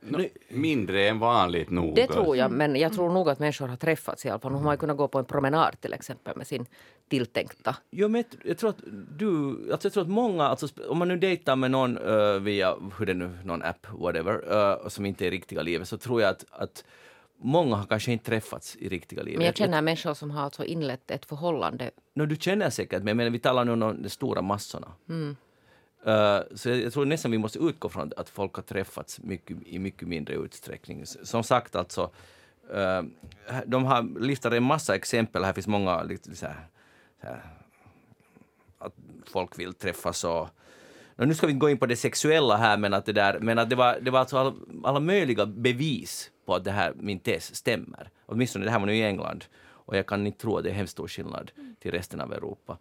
[0.00, 1.94] Nå, mindre än vanligt nog.
[1.94, 4.52] Det tror jag, men jag tror nog att människor har träffats i alla fall.
[4.52, 6.66] De har ju kunnat gå på en promenad till exempel med sin
[7.08, 7.76] tilltänkta.
[7.90, 8.82] Jo, men jag, tror att
[9.18, 12.76] du, alltså jag tror att många, alltså om man nu dejtar med någon eh, via,
[12.98, 16.22] hur det nu, någon app, whatever, uh, som inte är i riktiga livet, så tror
[16.22, 16.84] jag att, att
[17.42, 19.38] många har kanske inte träffats i riktiga livet.
[19.38, 21.90] Men jag känner människor som har alltså inlett ett förhållande.
[22.14, 24.88] No, du känner säkert, men jag menar, vi talar nu om de stora massorna.
[26.06, 29.56] Uh, så jag, jag tror nästan vi måste utgå från att folk har träffats mycket,
[29.66, 31.06] i mycket mindre utsträckning.
[31.06, 32.10] Som sagt, alltså,
[32.74, 33.02] uh,
[33.66, 35.44] de har listat en massa exempel.
[35.44, 36.66] Här finns många lite så här,
[37.20, 37.42] så här,
[38.78, 38.94] att
[39.26, 40.48] folk vill träffas och
[41.26, 43.58] nu ska vi inte gå in på det sexuella här, men att det, där, men
[43.58, 47.18] att det var, det var alltså alla, alla möjliga bevis på att det här, min
[47.18, 48.10] tes stämmer.
[48.26, 49.44] Åtminstone det här var nu i England.
[49.88, 52.78] Och jag kan inte tro att det är hemskt stor skillnad till resten av Europa.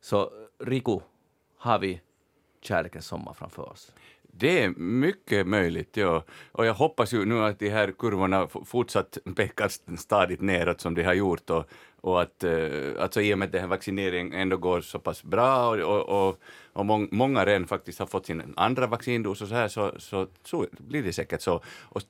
[0.00, 1.00] Så Riku,
[1.56, 2.00] har vi
[2.60, 3.92] kärlekens sommar framför oss?
[4.32, 6.24] Det är mycket möjligt, ja.
[6.52, 11.02] Och jag hoppas ju nu att de här kurvorna fortsatt pekar stadigt neråt som de
[11.02, 11.64] har gjort och,
[12.00, 12.58] och att eh,
[12.98, 16.28] alltså i och med att den här vaccineringen ändå går så pass bra och, och,
[16.28, 16.40] och,
[16.72, 20.26] och mång, många redan faktiskt har fått sin andra vaccindos och så här så, så,
[20.44, 21.62] så blir det säkert så.
[21.82, 22.02] Och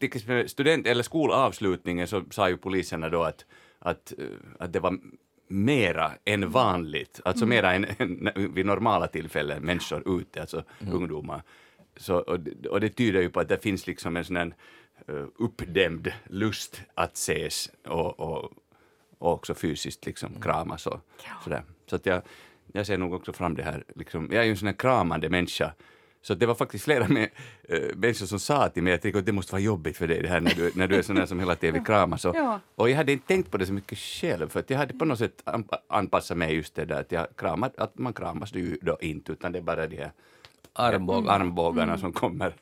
[0.47, 3.45] student eller skolavslutningen så sa ju poliserna då att,
[3.79, 4.25] att, eh,
[4.59, 4.99] att det var
[5.49, 11.43] mera än vanligt, alltså mera än, än vid normala tillfällen, människor ute, alltså ungdomar.
[11.97, 12.39] Så, och,
[12.71, 14.55] och det tyder ju på att det finns liksom en sån här
[15.11, 18.53] uh, uppdämd lust att ses och, och,
[19.19, 21.01] och också fysiskt liksom kramas och
[21.45, 21.63] sådär.
[21.87, 22.23] Så att jag,
[22.73, 25.29] jag ser nog också fram det här, liksom, jag är ju en sån här kramande
[25.29, 25.73] människa,
[26.29, 27.29] så det var faktiskt flera med,
[27.69, 30.41] äh, människor som sa till mig att det- måste vara jobbigt för dig det här
[30.41, 32.25] när du, när du är sån här som hela tiden vill kramas.
[32.25, 32.61] Och, Ja.
[32.75, 35.05] och jag hade inte tänkt på det så mycket själv, för att jag hade på
[35.05, 38.79] något sätt anpa- anpassat mig just det där att, jag kramar, att man kramas ju
[38.83, 40.13] då inte, utan det är bara de här
[40.73, 41.33] Armbågar.
[41.35, 42.53] armbågarna som kommer.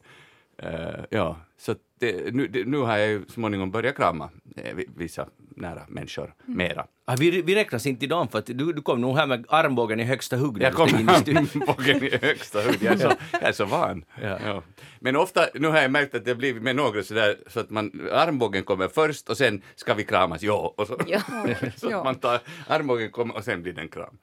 [0.58, 4.88] Eh, ja, så det, nu, det, nu har jag ju småningom börjat krama eh, vi-
[4.96, 5.26] vissa
[5.56, 6.86] nära människor mera.
[7.04, 10.00] Ah, vi, vi räknas inte dem för att du, du kom nog här med armbågen
[10.00, 10.62] i högsta hugg.
[10.62, 10.88] Jag i
[11.20, 11.36] studion.
[11.36, 14.04] armbågen i högsta hugg, jag är så, jag är så van.
[14.22, 14.38] Ja.
[14.44, 14.62] Ja.
[15.00, 17.70] Men ofta, nu har jag märkt att det har blivit med några sådär så att
[17.70, 20.74] man, armbågen kommer först och sen ska vi kramas, ja.
[20.76, 21.20] Och så, Ja.
[21.76, 22.04] så Ja.
[22.04, 24.18] man tar, armbågen kommer och sen blir det en kram.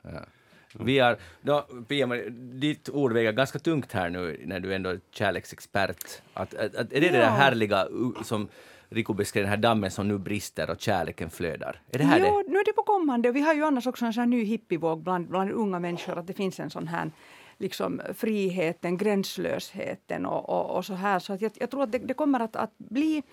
[0.80, 2.08] Vi har, då, Pia,
[2.54, 6.22] ditt ord väger ganska tungt här nu när du ändå är kärleksexpert.
[6.34, 7.30] Att, att, att, är det det där Ja.
[7.30, 7.88] härliga
[8.24, 8.48] som
[8.93, 11.82] Rico beskrev, den här dammen som nu brister och kärleken flödar?
[11.91, 12.27] Är det här det?
[12.27, 13.32] Jo, nu är det på kommande.
[13.32, 16.34] Vi har ju annars också en sån ny hippievåg bland, bland unga människor att det
[16.34, 17.12] finns en sån här
[17.58, 21.19] liksom friheten, gränslösheten och, och, och så här.
[21.19, 23.23] Så att jag, jag tror att det, det kommer att, att bli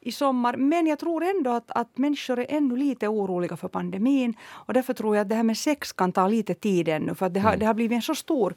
[0.00, 0.56] i sommar.
[0.56, 4.34] Men jag tror ändå att, att människor är ännu lite oroliga för pandemin.
[4.50, 7.14] Och därför tror jag att det här med sex kan ta lite tid ännu.
[7.14, 8.54] För att det har, det har blivit en så stor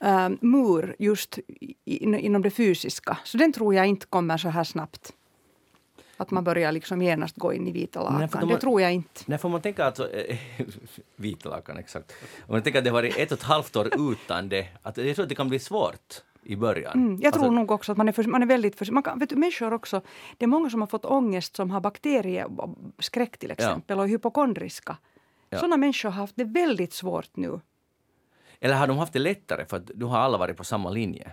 [0.00, 3.18] eh, mur just i, in, inom det fysiska.
[3.24, 5.12] Så den tror jag inte kommer så här snabbt.
[6.20, 8.48] Att man börjar liksom genast gå in i vita Nej, för lakan.
[8.48, 9.20] de- Det tror jag inte.
[9.26, 10.36] När får man tänka alltså, eh,
[11.16, 12.12] vita lakan exakt,
[12.46, 14.96] om man tänker att det har varit ett och ett halvt år utan det, att
[14.96, 16.92] jag tror att det kan bli svårt i början.
[16.92, 18.94] Mm, jag Alltså, tror nog också att man är, för, man är väldigt försiktig.
[18.94, 20.00] Man kan, vet du, människor också,
[20.38, 24.96] det är många som har fått ångest som har bakterieskräck till exempel och är hypokondriska.
[25.50, 25.58] Ja.
[25.58, 27.60] Sådana människor har haft det väldigt svårt nu.
[28.60, 31.30] Eller har de haft det lättare för att nu har alla varit på samma linje?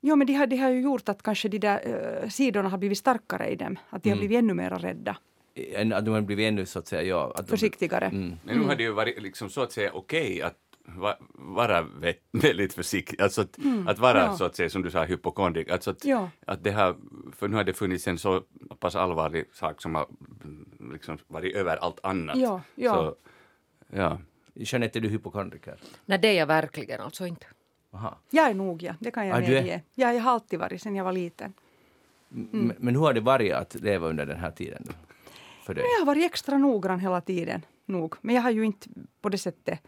[0.00, 1.80] Jo, men det har, det har ju gjort att kanske de där
[2.22, 3.78] eh, sidorna har blivit starkare i dem.
[3.90, 5.16] Att de har blivit ännu mer rädda,
[5.54, 7.32] En- Att de har blivit ännu så att säga, ja.
[7.34, 8.06] Att de, försiktigare.
[8.06, 8.34] Mm.
[8.44, 12.14] Men nu har det ju varit liksom så att säga okej att va, vara vä-
[12.32, 14.36] väldigt försiktig, alltså att, att vara ja.
[14.36, 16.30] så att säga som du sa hypokondrik, alltså att, Ja.
[16.46, 16.96] att det har,
[17.36, 18.42] för nu har det funnits en så
[18.78, 20.06] pass allvarlig sak som har
[20.44, 22.36] mm, liksom varit över allt annat.
[22.36, 22.94] Ja, ja.
[22.94, 23.16] Så,
[23.96, 24.18] ja.
[24.54, 25.76] Jeanette, är du hypokondriker?
[26.06, 27.46] Nej, det är jag verkligen alltså inte.
[27.94, 28.18] Aha.
[28.30, 28.94] Jag är nog, ja.
[29.00, 29.82] Det kan jag Ah, du är- medge.
[29.94, 31.52] Ja, jag har alltid varit sen jag var liten.
[32.28, 34.82] Men, men hur har det varit att leva under den här tiden?
[34.86, 34.92] Då?
[35.64, 35.84] För dig?
[35.94, 37.62] Jag har varit extra noggrann hela tiden.
[37.86, 38.14] Nog.
[38.20, 38.88] Men jag har ju inte
[39.20, 39.80] på det sättet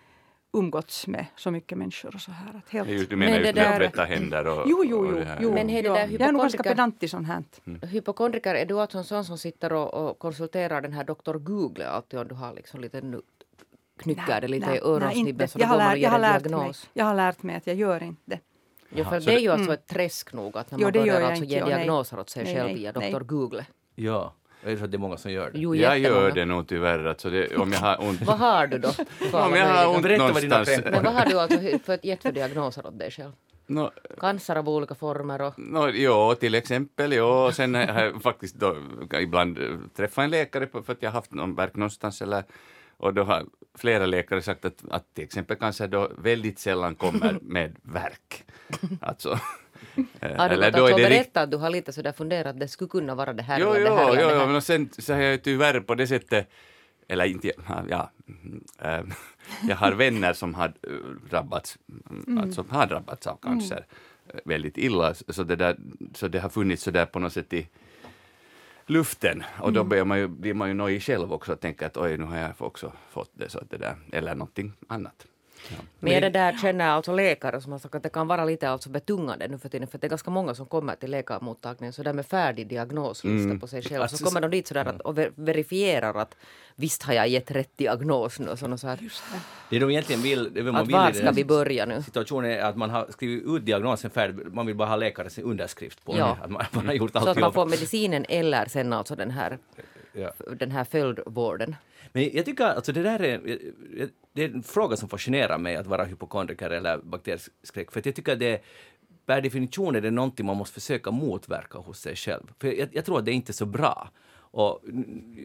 [0.52, 2.58] umgåtts med så mycket människor och så här.
[2.64, 2.88] Att helt...
[2.88, 4.64] Det är ju- Du menar Men det där- tvätta händer och...
[4.68, 5.18] Jo, jo, och jo.
[5.18, 5.38] det här.
[5.42, 5.52] jo.
[5.54, 7.42] Men hej, det där Jag är nog ganska hypokondriker- pedant i sånt här.
[7.86, 11.88] Hypokondriker, är du alltså en sån som sitter och, och konsulterar den här doktor Google
[11.88, 13.00] alltid om du har liksom lite
[14.06, 15.48] nu knycker det lite i nej, öronsnibben inte.
[15.48, 16.88] så då jag, har går man och lärt, ger jag, har en lärt mig, diagnos.
[16.92, 18.40] jag har lärt mig att jag gör inte det.
[18.90, 21.30] Jo, för det är ju alltså ett träsk nog att när Jo, man börjar jag
[21.30, 23.66] alltså ge diagnoser åt sig Nej, själv via doktor Google.
[23.94, 24.34] Ja,
[24.64, 25.58] jag tror att det är många som gör det.
[25.58, 28.22] Jo, Jag gör det nog tyvärr, alltså det, om jag har ont.
[28.22, 28.88] Vad har du då?
[29.32, 30.80] om jag har ont någonstans.
[30.84, 33.32] Men vad har du alltså för, gett för diagnoser åt dig själv?
[33.66, 35.58] No, Cancer av olika former och...
[35.58, 37.12] No, jo, till exempel.
[37.12, 37.50] Jo.
[37.52, 38.76] Sen har jag faktiskt då,
[39.20, 39.58] ibland
[39.96, 42.22] träffat en läkare på, för att jag har haft någon verk någonstans.
[42.22, 42.44] Eller,
[43.00, 43.46] och då har
[43.78, 48.44] flera läkare sagt att, att till exempel cancer då väldigt sällan kommer med verk.
[49.00, 49.30] Alltså,
[50.20, 52.60] eh, Har du eller alltså och rikt- berättat att du har lite sådär funderat att
[52.60, 54.40] det skulle kunna vara det här Jo, eller jo, det här jo, eller det jo,
[54.40, 54.46] här?
[54.46, 56.48] men sen så har jag tyvärr på det sättet,
[57.08, 57.52] eller inte,
[57.88, 58.10] ja,
[58.78, 59.00] äh,
[59.68, 60.92] jag har vänner som har äh,
[61.30, 61.78] drabbats,
[62.40, 63.86] alltså har drabbats av cancer
[64.34, 65.76] äh, väldigt illa, så det, där,
[66.14, 67.68] så det har funnits så där på något sätt i
[68.90, 71.96] luften och då blir man ju, blir man ju nojig själv också och tänker att
[71.96, 75.26] oj, nu har jag också fått det, så att det där, eller någonting annat.
[75.98, 78.70] Men är det där känner alltså läkare som har sagt att det kan vara lite
[78.70, 82.02] alltså betungande nu för tiden för det är ganska många som kommer till läkarmottagningen så
[82.02, 85.18] där med färdig diagnoslista på sig själv Alltså, så kommer de dit sådär att, och
[85.18, 86.36] ver- verifierar att
[86.76, 88.98] visst har jag gett rätt diagnos nu och så här,
[89.70, 92.02] Det de egentligen vill, det man att vill var ska vi börja nu?
[92.02, 96.04] situationen är att man har skrivit ut diagnosen färdig, man vill bara ha läkarens underskrift
[96.04, 96.36] på Ja.
[96.38, 96.44] det.
[96.44, 99.30] Att man, man har gjort allt Så att man får medicinen eller sen alltså den
[99.30, 99.58] här,
[100.12, 100.32] Ja.
[100.56, 101.76] den här följdvården.
[102.12, 105.58] Men jag tycker alltså det där är, eh, eh, det är en fråga som fascinerar
[105.58, 107.92] mig att vara hypokondriker eller bakterieskräck.
[107.92, 108.62] För att jag tycker det
[109.26, 112.52] per definition är det någonting man måste försöka motverka hos sig själv.
[112.60, 114.10] För jag, jag tror att det är inte är så bra.
[114.52, 114.82] Och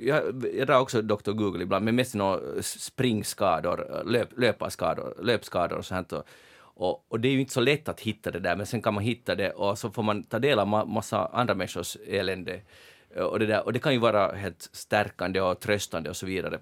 [0.02, 1.32] jag, jag drar också Dr.
[1.32, 6.12] Google ibland, men mest några springskador, löp, löparskador, löpskador och sånt.
[6.14, 6.24] Och,
[6.58, 8.94] och, och, det är ju inte så lätt att hitta det där, men sen kan
[8.94, 12.62] man hitta det och så får man ta del av ma massa andra människors elände.
[13.16, 16.26] Eh, och det, där, och det kan ju vara helt stärkande och tröstande och så
[16.26, 16.60] vidare.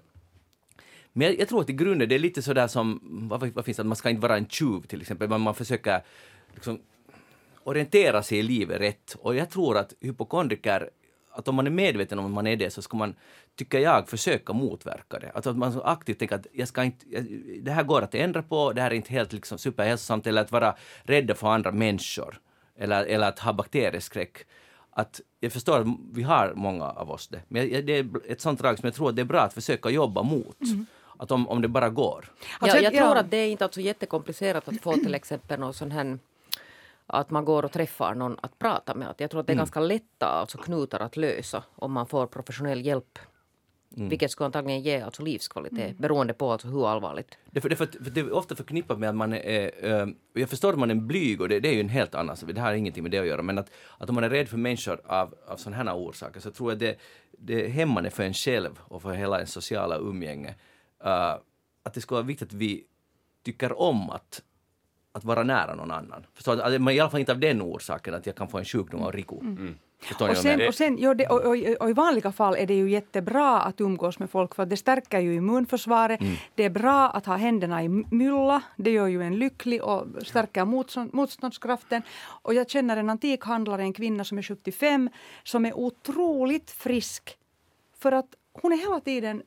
[1.12, 3.76] Men jag, jag tror att i grunden det är lite sådär som, vad, vad finns
[3.76, 6.02] det, att man ska inte vara en tjuv till exempel, men man försöker
[6.54, 6.80] liksom
[7.64, 9.16] orientera sig i livet rätt.
[9.20, 10.90] Och jag tror att hypokondriker
[11.34, 13.14] att om man är medveten om att man är det så ska man,
[13.56, 15.30] tycker jag, försöka motverka det.
[15.34, 17.06] Alltså att man aktivt tänker att jag ska inte,
[17.60, 20.52] det här går att ändra på, det här är inte helt liksom superhälsosamt, eller att
[20.52, 22.40] vara rädda för andra människor,
[22.78, 24.46] eller, eller att ha bakterieskräck.
[24.96, 28.60] Att jag förstår att vi har många av oss det, men det är ett sånt
[28.60, 30.60] drag som jag tror att det är bra att försöka jobba mot.
[30.60, 30.86] Mm.
[31.16, 32.32] Att om, om det bara går.
[32.58, 35.74] Alltså, ja, jag tror att det är inte alltså jättekomplicerat att få till exempel någon
[35.74, 36.18] sån här
[37.06, 39.14] att man går och träffar någon att prata med.
[39.18, 39.60] jag tror att det är mm.
[39.60, 43.18] ganska lätta alltså, knutar att lösa om man får professionell hjälp.
[43.96, 44.08] Mm.
[44.08, 45.96] Vilket skulle antagligen ge alltså livskvalitet mm.
[45.96, 47.38] beroende på alltså hur allvarligt.
[47.50, 49.70] Det, för, det, för, för det är ofta förknippat med att man är...
[50.02, 52.36] Äh, jag förstår att man är blyg och det, det, är ju en helt annan
[52.36, 52.50] sak.
[52.54, 53.42] Det har ingenting med det att göra.
[53.42, 56.50] Men att, att om man är rädd för människor av, av sådana här orsaker så
[56.50, 56.96] tror jag det,
[57.38, 60.54] det är hämmande för en själv och för hela ens sociala umgänge.
[61.04, 61.36] Uh,
[61.82, 62.84] att det skulle vara viktigt att vi
[63.44, 64.42] tycker om att
[65.14, 66.26] att vara nära någon annan.
[66.34, 66.78] Förstår du?
[66.78, 69.12] Men I alla fall inte av den orsaken att jag kan få en sjukdom av
[69.12, 69.40] Riku.
[69.40, 69.78] Mm.
[70.20, 72.90] Och, sen, och, sen, ja, det, och, och, och, i vanliga fall är det ju
[72.90, 76.20] jättebra att umgås med folk för det stärker ju immunförsvaret.
[76.20, 76.34] Mm.
[76.54, 78.62] Det är bra att ha händerna i mylla.
[78.76, 80.64] Det gör ju en lycklig och stärker
[81.14, 82.02] motståndskraften.
[82.42, 85.10] Och jag känner en antikhandlare, en kvinna som är 75,
[85.44, 87.36] som är otroligt frisk.
[87.98, 89.42] För att hon är hela tiden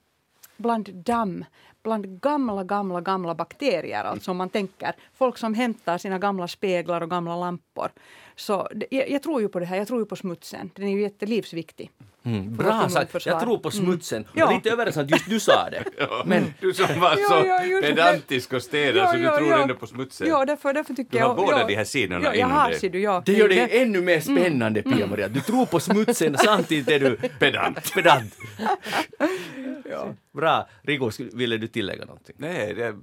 [0.58, 1.46] bland damm,
[1.84, 4.04] bland gamla, gamla, gamla bakterier.
[4.04, 7.91] Alltså om man tänker folk som hämtar sina gamla speglar och gamla lampor.
[8.38, 10.71] Så jag, jag tror ju på det här, jag tror ju på smutsen.
[10.76, 11.91] Den är ju jättelivsviktig.
[12.28, 13.26] Mm, bra sagt.
[13.26, 13.86] Jag tror på mm.
[13.86, 14.17] smutsen.
[14.17, 14.30] Mm.
[14.34, 14.52] Ja.
[14.52, 15.84] Lite överraskande att just du sa det.
[15.97, 19.73] ja, men, du som var så ja, ja, pedantisk och städad så du tror ändå
[19.73, 20.28] på smutsen.
[20.28, 22.89] Ja, därför, därför tycker du har båda de här sidorna ja, inom har, dig.
[22.89, 23.23] Du, ja.
[23.26, 24.43] Det gör det ännu mer mm.
[24.43, 24.97] spännande, mm.
[24.97, 25.28] Pia-Maria.
[25.28, 27.93] Du tror på smutsen samtidigt är du pedant.
[27.93, 28.34] pedant.
[30.08, 30.15] ja.
[30.38, 30.67] Bra.
[30.82, 32.36] Rigo, ville du tillägga någonting?
[32.39, 32.96] Nej, det,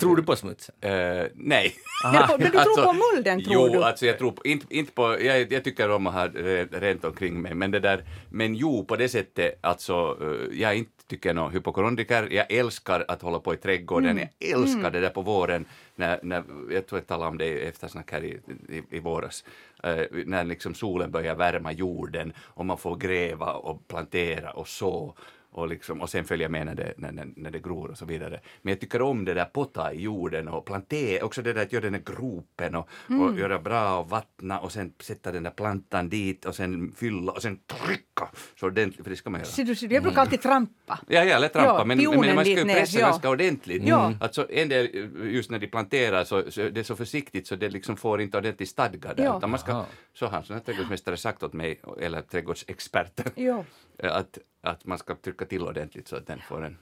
[0.00, 0.74] Tror du på smutsen?
[0.84, 0.90] Uh,
[1.34, 1.74] nej.
[2.04, 3.74] Men, men, du tror alltså, på mulden, tror jo, du?
[3.74, 6.28] Jo, alltså jag tror på, inte, inte på, jag, jag tycker om att ha
[6.70, 10.90] rent omkring mig, men det där, men jo, på det sättet, alltså, uh, jag inte
[11.06, 14.28] tycker någon hypokondriker, jag älskar att hålla på i trädgården, mm.
[14.38, 14.92] jag älskar mm.
[14.92, 15.64] det där på våren,
[15.96, 19.44] när, när, jag tror jag talade om det eftersnack här i, i, i våras,
[19.86, 25.14] uh, när liksom solen börjar värma jorden och man får gräva och plantera och så
[25.54, 28.40] och, liksom, och sen följa med när det, när, när det gror och så vidare.
[28.62, 31.72] Men jag tycker om det där potta i jorden och plantera, också det där att
[31.72, 33.22] göra den där gropen och, mm.
[33.22, 37.32] och göra bra och vattna och sen sätta den där plantan dit och sen fylla
[37.32, 38.28] och sen trycka
[38.60, 39.48] så ordentligt, för det ska man göra.
[39.48, 40.98] Så du, jag brukar alltid trampa.
[41.08, 43.06] Ja, ja, eller trampa, ja, men, men man ska ju pressa ja.
[43.06, 43.82] ganska ordentligt.
[43.86, 44.12] Ja.
[44.20, 44.88] Alltså, en del,
[45.32, 48.38] just när de planterar så, så det är så försiktigt så det liksom får inte
[48.38, 49.24] ordentligt stadga där.
[49.24, 49.46] Ja.
[49.46, 53.64] man ska, så har en trädgårdsmästare sagt åt mig, eller trädgårdsexperter, ja.
[53.98, 56.78] Att att man ska trycka till ordentligt så att den får en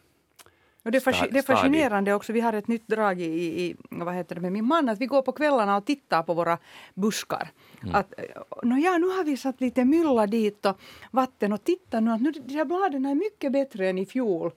[0.84, 2.32] och det, är det är fascinerande också.
[2.32, 3.24] Vi har ett nytt drag i,
[3.62, 4.88] i, vad heter det, med min man.
[4.88, 6.58] Att vi går på kvällarna och tittar på våra
[6.94, 7.48] buskar.
[7.82, 7.94] Mm.
[7.94, 8.14] Att,
[8.62, 12.20] no ja, nu har vi satt lite mylla dit och vatten och titta nu att
[12.20, 14.50] nu, de här bladen är mycket bättre än i fjol.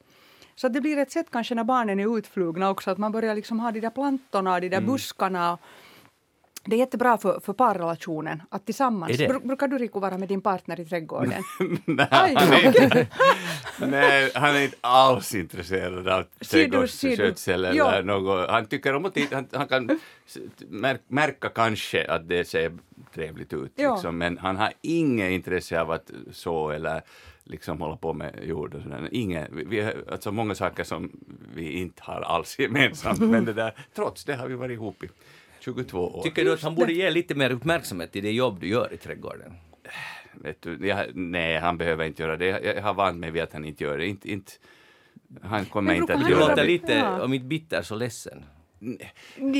[0.56, 3.60] Så det blir ett sätt kanske när barnen är utflugna också att man börjar liksom
[3.60, 4.92] ha de där plantorna och de där mm.
[4.92, 5.54] buskarna.
[5.54, 5.60] Och,
[6.66, 9.18] det är jättebra för, för parrelationen att tillsammans...
[9.18, 11.44] Br brukar du Riku vara med din partner i trädgården?
[11.86, 13.08] nej, han är,
[13.88, 18.50] nej, han är inte alls intresserad av trädgårdsskötsel eller något.
[18.50, 20.00] Han tycker om att han, han kan
[21.08, 22.72] märka kanske att det ser
[23.14, 27.02] trevligt ut, liksom, men han har inget intresse av att så eller
[27.44, 29.10] liksom hålla på med jord och sådär.
[29.12, 31.12] Inget, vi, alltså många saker som
[31.56, 35.10] vi inte har alls gemensamt, men det där, trots det har vi varit ihop i
[35.66, 36.24] 22 år.
[36.24, 38.98] Tycker du att han borde ge lite mer uppmärksamhet till det jobb du gör i
[38.98, 39.54] trädgården?
[40.34, 42.46] Vet du, jag, nej, han behöver inte göra det.
[42.46, 44.08] Jag, jag har vant mig vid att han inte gör det.
[44.08, 44.52] Inte, inte,
[45.42, 46.44] han kommer inte att göra det.
[46.44, 47.24] Du låter lite, ja.
[47.24, 48.46] om inte bitter, så ledsen.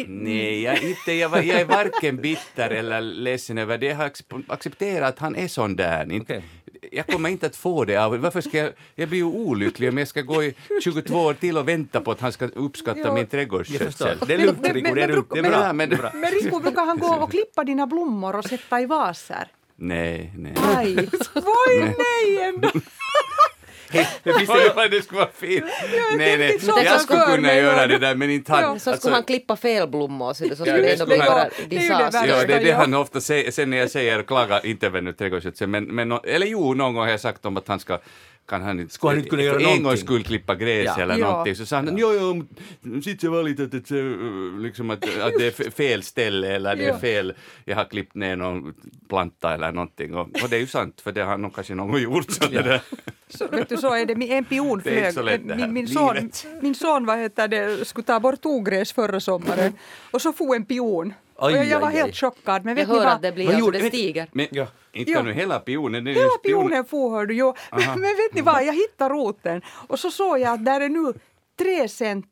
[0.08, 3.86] Nej, jag, inte, jag, jag är varken bitter eller ledsen över det.
[3.86, 4.12] Jag har
[4.48, 6.22] accepterat att han är sån där.
[6.22, 6.42] Okay
[6.96, 9.98] jag kommer inte att få det av Varför ska jag, jag blir ju olycklig om
[9.98, 13.14] jag ska gå i 22 år till och vänta på att han ska uppskatta jo.
[13.14, 14.18] min trädgårdsskötsel.
[14.28, 15.30] Det är lugnt Rico, det är lugnt.
[15.34, 15.74] Det är bra.
[15.74, 19.48] Men, men, men Rico, brukar han gå och klippa dina blommor och sätta i vaser?
[19.76, 20.54] Nej, nej.
[20.76, 22.70] Aj, oj nej ändå.
[24.24, 25.66] Men finns Oj, det, vad det skulle vara fint!
[26.18, 28.08] nej, nej, jag skulle kunna göra det det.
[28.08, 28.62] där, men inte han.
[28.64, 28.74] Ja.
[28.74, 31.30] Så skulle Alltså, han klippa fel blommor så det skulle det det ändå bli skulle
[31.30, 31.44] bara.
[31.44, 32.28] Det det disaster.
[32.28, 35.14] Ja, det är det han ofta säger, sen när jag säger klaga, inte väl nu
[35.14, 38.00] trädgårdsskötsel, men, men, eller jo, någon gång har jag sagt om att han ska
[38.48, 41.04] kan han inte, Skulle han inte kunna göra en gångs skull klippa gräs Ja.
[41.04, 41.30] eller Ja.
[41.32, 42.46] någonting, så sa han jo,
[42.84, 43.92] jo, sitt så var lite att,
[44.62, 46.98] liksom att, att det är fe- fel ställe eller det är Ja.
[47.00, 47.34] fel,
[47.66, 48.74] jag har klippt ner någon
[49.10, 52.02] planta eller någonting, och, och det är ju sant, för det har nog kanske någon
[52.02, 52.32] gjort.
[52.32, 52.82] Så det där.
[53.30, 54.16] Så, vet du, så är det.
[54.16, 55.14] Min- En pion Det är inte flög.
[55.14, 56.46] så lätt det här min, min, son, livet.
[56.62, 59.74] min son vad heter det, skulle ta bort ogräs förra sommaren
[60.12, 61.14] och så får en pion.
[61.36, 62.06] Och jag, jag var Aj, aj, aj.
[62.06, 62.66] helt chockad.
[62.66, 63.14] Men Jag vet ni hör vad?
[63.14, 64.28] att det blir, Vad alltså det stiger.
[64.32, 64.68] Men Ja.
[64.94, 65.18] inte Ja.
[65.18, 67.34] kan nu hela pionen, Hela pionen for hör du.
[67.34, 67.54] Jo.
[67.72, 70.90] Men, men vet ni vad, jag hittade roten och så såg jag att där är
[70.90, 71.14] nu
[71.58, 72.26] tre cent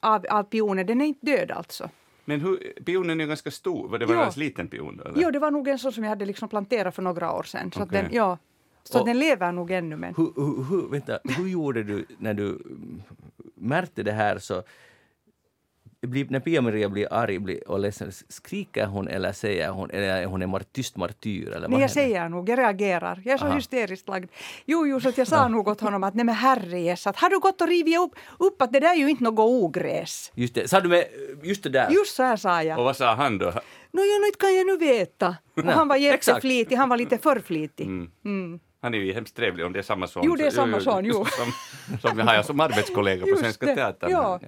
[0.00, 0.86] av, av pionen.
[0.86, 1.88] Den är inte död alltså.
[2.24, 4.26] Men hur, pionen är ganska stor, var det var Ja.
[4.26, 5.04] en liten pion då?
[5.10, 5.22] Eller?
[5.22, 7.72] Jo, det var nog en sån som jag hade liksom planterat för några år sedan.
[7.72, 8.02] Så, att Okej.
[8.02, 8.38] den, ja,
[8.84, 9.96] så Och- den lever nog ännu.
[9.96, 10.14] Men...
[10.16, 13.02] hur, hur, hur, vänta, hur gjorde du när du mm,
[13.54, 14.62] märkte det här så
[16.06, 20.26] blir, när Pia-Maria blir arg blir, och ledsen, skriker hon eller säger hon, eller är
[20.26, 21.48] hon en mar- tyst martyr?
[21.48, 21.94] Eller vad Nej, jag händer?
[21.94, 23.22] säger nog, jag reagerar.
[23.24, 23.54] Jag är så Aha.
[23.54, 24.30] hysteriskt lagd.
[24.64, 27.30] Jo, jo, så att jag sa nog åt honom att nej men herrejes, att har
[27.30, 30.32] du gått och rivit upp, upp att det där är ju inte något ogräs.
[30.34, 31.04] Just det, sa du med,
[31.42, 31.90] just det där?
[31.90, 32.78] Just så här sa jag.
[32.78, 33.52] Och vad sa han då?
[33.92, 35.36] Nå, ja, inte kan jag nu veta.
[35.56, 37.86] Och han var jätteflitig, han var lite för flitig.
[37.86, 38.60] Mm.
[38.82, 40.22] Han är ju hemskt trevlig om det är samma son.
[40.26, 41.24] Jo, det är samma son, jo.
[41.24, 41.52] Som,
[42.00, 44.10] som vi har jag som arbetskollega på Svenska det, Teatern.
[44.10, 44.40] ja,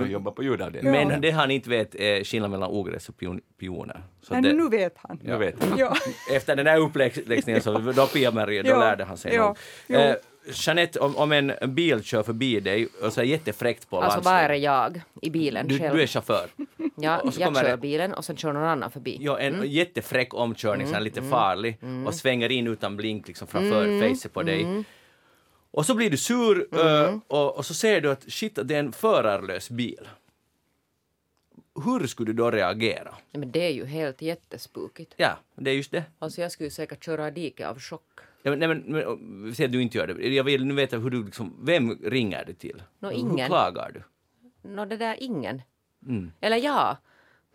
[0.00, 1.08] Och jobbar på ljudavdelningen.
[1.08, 4.02] Men det han inte vet är skillnaden mellan ogräs och pion, pioner.
[4.22, 5.20] Så Men det, nu vet han.
[5.24, 5.54] Jag vet.
[5.76, 5.96] Ja.
[6.32, 9.56] Efter den här uppläxningen så då Pia-Maria, då Ja, lärde han sig ja,
[9.88, 10.00] nog.
[10.00, 10.14] Eh,
[10.54, 14.32] Jeanette, om, om en bil kör förbi dig och så är jättefräckt på Alltså landsväg.
[14.48, 15.96] bara jag i bilen du, själv.
[15.96, 16.48] du är chaufför.
[16.96, 19.16] ja, och så jag kommer kör det- bilen och sen kör någon annan förbi.
[19.20, 19.66] Ja, en Mm.
[19.70, 24.08] jättefräck omkörning, så här lite farlig, och svänger in utan blink liksom framför Mm.
[24.14, 24.84] facet på dig.
[25.70, 28.78] Och så blir du sur eh, och, och så ser du att shit, det är
[28.80, 30.08] en förarlös bil.
[31.84, 33.10] Hur skulle du då reagera?
[33.30, 35.14] Nej, Men det är ju helt jättespukigt.
[35.16, 36.02] Ja, det är just det.
[36.18, 38.02] Alltså jag skulle säkert köra i diket av chock.
[38.42, 40.28] Ja, men, nej, men, men, säg att du inte gör det.
[40.28, 42.82] Jag vill nu veta hur du liksom, vem ringer du till?
[42.98, 43.46] Nå, Hur ingen.
[43.46, 44.02] klagar du?
[44.68, 45.62] Nå, det där ingen.
[46.06, 46.32] Mm.
[46.40, 46.96] Eller ja,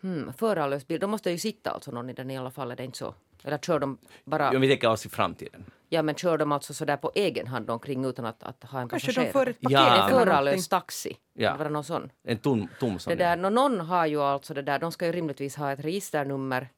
[0.02, 1.00] hmm, förarlös bil.
[1.00, 3.14] Då måste ju sitta alltså någon i den i alla fall, är det inte så?
[3.44, 4.50] Eller kör de bara...
[4.50, 5.64] Om vi tänker oss i framtiden.
[5.88, 8.88] Ja, men kör de alltså sådär på egen hand omkring utan att, att ha en
[8.88, 9.28] Kanske passagerare?
[9.28, 10.04] de får ett paket Ja.
[10.04, 11.16] En förarlös taxi.
[11.34, 11.54] Ja.
[11.54, 12.10] Eller någon sån?
[12.24, 13.10] En tom, tom sån.
[13.10, 15.80] Det där, nå, någon har ju alltså det där, de ska ju rimligtvis ha ett
[15.80, 16.68] registernummer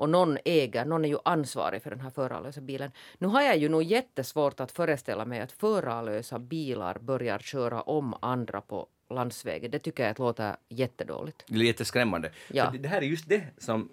[0.00, 2.90] och någon äger, någon är ju ansvarig för den här förarlösa bilen.
[3.18, 8.14] Nu har jag ju nog jättesvårt att föreställa mig att förarlösa bilar börjar köra om
[8.22, 9.70] andra på landsvägen.
[9.70, 11.44] Det tycker jag att låter jättedåligt.
[11.46, 12.30] Det är jätteskrämmande.
[12.48, 12.72] Ja.
[12.78, 13.88] Det, här är just det som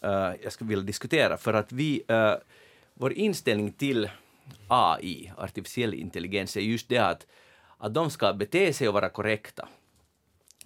[0.00, 1.36] eh, jag skulle vilja diskutera.
[1.36, 2.34] För att vi, eh,
[2.94, 4.10] vår inställning till
[4.68, 7.26] AI, artificiell intelligens, är just det att,
[7.78, 9.68] att de ska bete sig och vara korrekta.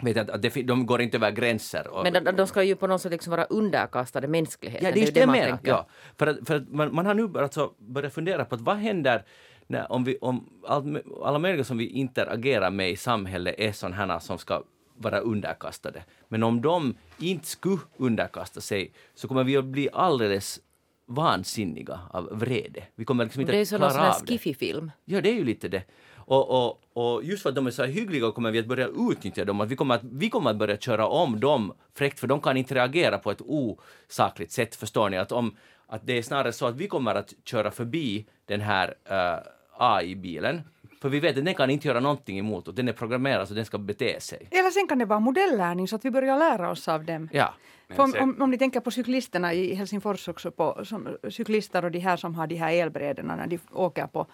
[0.01, 1.87] Vet att, det, de går inte över gränser.
[1.87, 4.85] Och, Men de, de ska ju på något sätt liksom vara underkastade mänskligheten.
[4.85, 5.59] Ja, det är det ju jag man menar.
[5.63, 5.87] Ja.
[6.17, 9.23] För att, för att man, man har nu alltså börjat fundera på att vad händer
[9.67, 10.85] när, om, vi, om allt,
[11.23, 14.63] alla möjliga som vi interagerar med i samhället är sådana som ska
[14.97, 16.03] vara underkastade.
[16.27, 20.59] Men om de inte skulle underkasta sig så kommer vi att bli alldeles
[21.07, 22.83] vansinniga av vrede.
[22.95, 24.33] Vi kommer liksom inte Det är ju att det.
[24.33, 24.91] skiffy-film.
[25.05, 25.83] Ja, det är ju lite det.
[26.27, 28.87] Och, och, och just för att de är så här hyggliga kommer vi att börja
[28.87, 29.61] utnyttja dem.
[29.61, 32.57] Att vi, kommer att, vi kommer att börja köra om dem fräckt, för de kan
[32.57, 35.17] inte reagera på ett osakligt sätt, förstår ni?
[35.17, 35.55] Att, om,
[35.87, 39.39] att det är snarare så att vi kommer att köra förbi den här uh,
[39.77, 40.61] AI-bilen,
[41.01, 43.53] för vi vet att den kan inte göra någonting emot och den är programmerad så
[43.53, 44.47] den ska bete sig.
[44.51, 47.29] Eller sen kan det vara modellärning så att vi börjar lära oss av dem.
[47.31, 47.53] Ja.
[47.95, 51.99] Om, om, om ni tänker på cyklisterna i Helsingfors också, på, som, cyklister och de
[51.99, 54.27] här som har de här elbrädorna när de åker på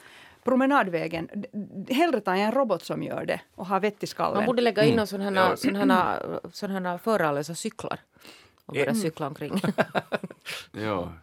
[0.43, 1.29] promenadvägen.
[1.89, 4.37] Hellre tar jag en robot som gör det och har vett i skallen.
[4.37, 4.93] Man borde lägga Mm.
[4.93, 5.07] in mm.
[5.07, 7.99] sådana här, här förarlösa cyklar
[8.65, 9.61] och börja cykla omkring.
[10.71, 11.13] Ja.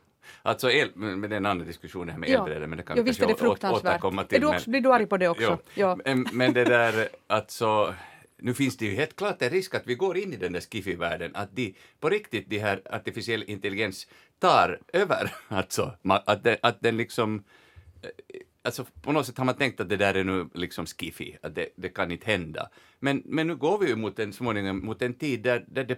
[0.42, 2.38] Alltså el, men det är en annan diskussion det här med Ja.
[2.38, 4.36] elbrädor, men det kan vi kanske å- återkomma till.
[4.36, 5.58] Är du också- men- blir du arg på det också?
[5.74, 5.98] Ja.
[6.04, 7.94] Men, men det där, alltså,
[8.36, 10.60] nu finns det ju helt klart en risk att vi går in i den där
[10.60, 14.06] skiffy-världen, att de på riktigt, de här artificiell intelligens
[14.38, 15.92] tar över, alltså,
[16.26, 17.44] att, det, att den liksom
[18.02, 18.08] eh,
[18.62, 21.54] Alltså på något sätt har man tänkt att det där är nu liksom skiffy, att
[21.54, 22.70] det, det kan inte hända.
[22.98, 25.96] Men, men nu går vi ju mot en, småningom mot en tid där, där det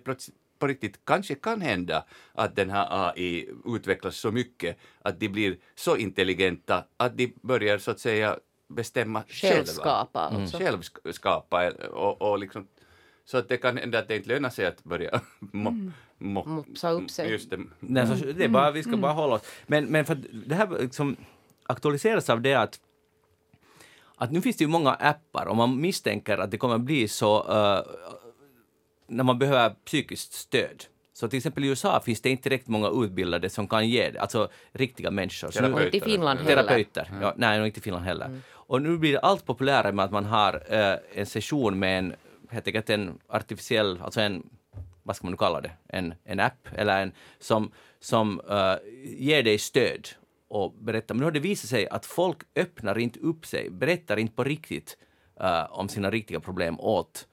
[0.59, 5.59] på riktigt kanske kan hända att den här AI utvecklas så mycket att de blir
[5.75, 8.39] så intelligenta att de börjar så att säga
[8.69, 9.57] bestämma själva.
[9.57, 10.59] Självskapa alltså.
[10.59, 12.67] Självskapa och, och liksom
[13.25, 17.11] så att det kan hända att det inte lönar sig att börja mo, Mopsa upp
[17.11, 17.31] sig.
[17.31, 17.61] Just det.
[17.81, 19.43] Nej, så, det är bara, vi ska bara hålla oss.
[19.67, 21.17] Men, men för det här liksom
[21.67, 22.81] aktualiseras av det att,
[24.17, 27.43] att nu finns det ju många appar och man misstänker att det kommer bli så
[27.43, 27.83] uh,
[29.07, 30.85] när man behöver psykiskt stöd.
[31.13, 34.21] Så till exempel i USA finns det inte direkt många utbildade som kan ge det,
[34.21, 35.75] alltså riktiga människor.
[35.75, 36.63] Och inte i Finland heller.
[36.63, 37.09] terapeuter.
[37.21, 38.41] Ja, nej, inte i Finland heller.
[38.51, 42.15] Och nu blir det allt populärare med att man har eh, en session med en,
[42.51, 44.43] helt enkelt en artificiell, alltså en,
[45.03, 48.75] vad ska man nu kalla det, en, en app eller en som, som eh,
[49.19, 50.09] ger dig stöd
[50.53, 51.15] och berättar.
[51.15, 54.45] Men nu har det visat sig att folk öppnar inte upp sig, berättar inte på
[54.45, 54.97] riktigt
[55.41, 57.27] eh, om sina riktiga problem åt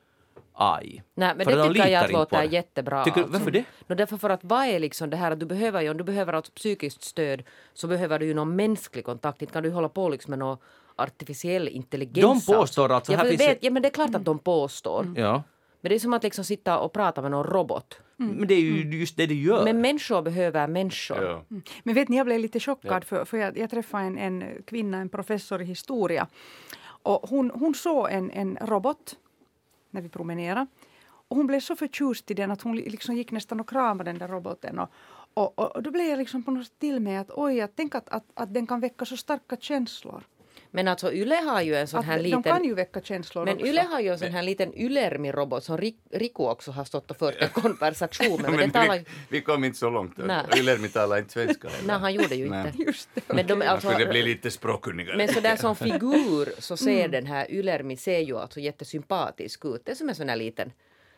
[0.54, 1.02] AI.
[1.14, 3.04] Nej, men För det de tycker jag att låter jättebra.
[3.04, 3.34] Tycker, alltså.
[3.38, 3.64] Varför det?
[3.88, 6.04] No, därför för att vad är liksom det här att du behöver ju, om du
[6.04, 7.44] behöver alltså psykiskt stöd
[7.74, 9.42] så behöver du ju någon mänsklig kontakt.
[9.42, 10.58] Inte kan du hålla på liksom med någon
[10.96, 12.46] artificiell intelligens.
[12.46, 14.40] De påstår alltså, Ja, här finns vet, det- ja, men det är klart att de
[14.40, 15.14] påstår.
[15.18, 15.44] Ja.
[15.82, 18.00] Men det är som att liksom sitta och prata med någon robot.
[18.18, 19.64] Men det är ju just det det gör.
[19.64, 21.24] Men människor behöver människor.
[21.24, 21.44] Ja.
[21.84, 24.98] Men vet ni, jag blev lite chockad för, för jag, jag träffade en, en kvinna,
[24.98, 26.28] en professor i historia.
[26.82, 29.18] Och hon, hon såg en, en robot
[29.92, 30.68] när vi promenerade.
[31.28, 34.12] Och hon blev så förtjust i den att hon li- liksom gick nästan och kramade
[34.12, 34.80] den där roboten.
[34.80, 34.90] Och,
[35.34, 37.72] och, och, och då blev jag liksom på något sätt till med att oj, att
[37.76, 40.24] tänk att, att, att den kan väcka så starka känslor.
[40.72, 42.44] Men alltså Yle har ju en sån Att här de liten...
[42.44, 43.68] kan ju väcka känslor Men också.
[43.68, 47.18] Yle har ju en sån här liten Ylermi-robot som Rik- Riku också har stått och
[47.18, 48.52] fört en konversation med.
[48.52, 50.14] Men Men talar vi, vi kom inte så långt.
[50.18, 50.46] Nej.
[50.58, 51.68] Yllermi talar inte svenska.
[51.86, 52.74] Nej, han gjorde ju inte.
[52.78, 53.34] Just det.
[53.34, 55.18] Men de, alltså, kunde bli lite språkkunnigare.
[55.18, 57.12] men så där som figur så ser Mm.
[57.12, 59.82] den här Ylermi ser ju alltså jättesympatisk ut.
[59.86, 60.72] Det är som en sån här liten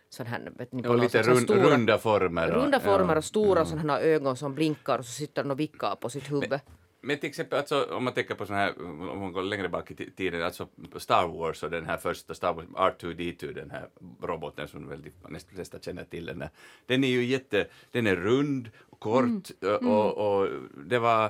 [0.10, 2.52] sån här, vet ni, något lite rund, stora, runda former.
[2.56, 3.18] och- runda former ja.
[3.18, 6.32] och stora sådana här ögon som blinkar och så sitter den och vickar på sitt
[6.32, 6.60] huvud.
[7.02, 9.92] Men till exempel alltså, om man tänker på sån här, om man går längre bak
[9.92, 13.88] i ti- tiden, alltså Star Wars och den här första Star Wars, R2D2, den här
[14.22, 16.26] roboten som väl de flesta känner till.
[16.26, 16.50] Den, där.
[16.86, 19.50] den är ju jätte, den är rund, och kort
[19.82, 20.50] och, och
[20.86, 21.26] det var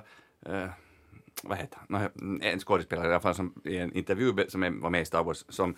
[0.46, 0.68] eh,
[1.44, 5.02] vad heter han, en skådespelare i alla fall som i en intervju som var med
[5.02, 5.76] i Star Wars som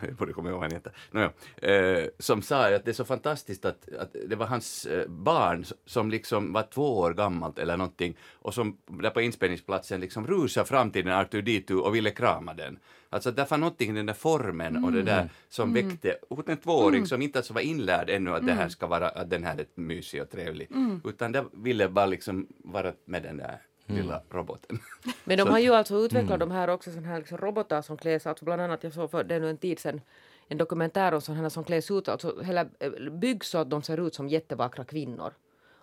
[0.00, 3.04] jag borde komma ihåg vad han heter, Nåja, eh, som sa att det är så
[3.04, 7.76] fantastiskt att, att det var hans eh, barn som liksom var två år gammalt eller
[7.76, 12.54] någonting och som där på inspelningsplatsen liksom rusade fram till den R2D2 och ville krama
[12.54, 12.78] den.
[13.10, 16.56] Alltså det var någonting i den där formen och det där som väckte hos en
[16.56, 19.58] tvååring som inte alltså var inlärd ännu att det här ska vara, att den här
[19.60, 20.68] är mysig och trevlig,
[21.04, 23.58] utan det ville bara liksom vara med den där
[23.94, 24.78] lilla roboten.
[25.24, 28.26] Men de har ju alltså utvecklat de här också såna här liksom robotar som kläs,
[28.26, 30.00] alltså bland annat jag såg för det är nu en tid sedan
[30.48, 34.06] en dokumentär om sådana som kläs ut, alltså hela eh, byggs så att de ser
[34.06, 35.32] ut som jättevackra kvinnor.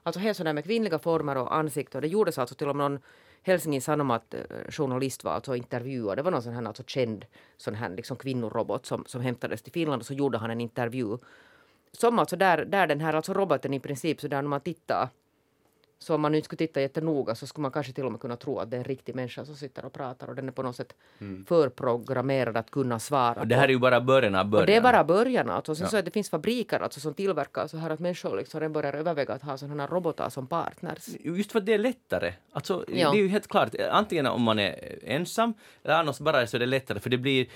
[0.04, 2.92] Alltså helt sådär med kvinnliga former och ansikte och det gjordes alltså till och med
[2.92, 3.00] någon
[3.44, 6.18] Helsingin Sanomat eh, journalist var alltså intervjuad.
[6.18, 7.26] Det var någon sån här alltså känd
[7.58, 11.18] sån här liksom kvinnorobot som, som hämtades till Finland och så gjorde han en intervju.
[11.92, 15.10] Som alltså där, där den här alltså roboten i princip så där när man tittar
[16.02, 18.36] så om man nu skulle titta jättenoga så skulle man kanske till och med kunna
[18.36, 20.64] tro att det är en riktig människa som sitter och pratar och den är på
[20.64, 20.94] något sätt
[21.48, 23.40] förprogrammerad att kunna svara.
[23.42, 24.62] Och det här är ju bara början av början.
[24.64, 25.50] och det är bara början.
[25.50, 25.76] Alltså.
[25.76, 25.90] Sen Ja.
[25.92, 28.94] så att det finns fabriker alltså, som tillverkar så här att människor liksom redan börjar
[28.94, 31.08] överväga att ha sådana här robotar som partners.
[31.20, 32.34] Just för att det är lättare.
[32.52, 33.12] Alltså, Ja.
[33.12, 36.60] Det är ju helt klart, antingen om man är ensam eller annars bara så är
[36.60, 37.00] det lättare.
[37.00, 37.48] För det blir,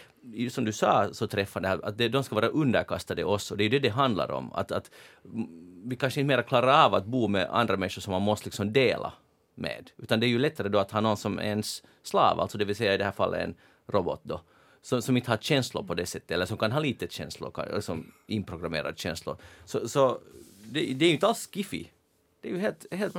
[0.49, 3.69] som du sa så träffande, här, att de ska vara underkastade oss och det är
[3.69, 4.53] det det handlar om.
[4.53, 4.91] Att, att
[5.25, 5.47] mm,
[5.89, 8.73] vi kanske inte mer klarar av att bo med andra människor som man måste liksom
[8.73, 9.13] dela
[9.55, 9.91] med.
[9.97, 12.65] Utan det är ju lättare då att ha någon som är ens slav, alltså det
[12.65, 13.55] vill säga i det här fallet en
[13.87, 14.41] robot då.
[14.81, 17.81] Som, som inte har känslor på det sättet, eller som kan ha lite känslor, kan-
[17.81, 19.37] som inprogrammerade känslor.
[19.65, 20.19] Så, så
[20.71, 21.85] det, det är ju inte alls skiffy.
[22.41, 23.15] Det är ju helt, helt,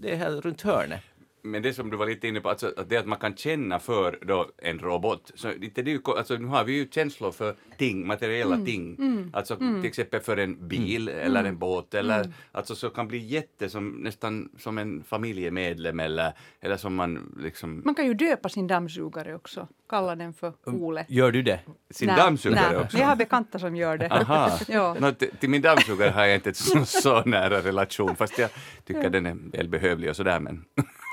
[0.00, 1.00] det är helt runt hörnet.
[1.42, 3.78] Men det som du var lite inne på, alltså, att det att man kan känna
[3.78, 8.06] för då en robot, så det ko- alltså, nu har vi ju känslor för ting,
[8.06, 8.96] materiella ting,
[9.32, 13.68] alltså till exempel för en bil eller en båt, eller alltså så kan bli jätte
[13.68, 18.66] som nästan som en familjemedlem eller, eller som man liksom, Man kan ju döpa sin
[18.66, 21.06] dammsugare också, kalla den för Ole.
[21.08, 21.60] Gör du det?
[21.90, 22.98] sin Nej, dammsugare nej, också.
[22.98, 24.08] Jag har bekanta som gör det.
[24.10, 24.58] Aha.
[24.68, 24.96] Ja.
[25.00, 28.50] Nå, till, min dammsugare har jag inte så, så nära relation, fast jag
[28.84, 30.64] tycker den är välbehövlig och sådär, men,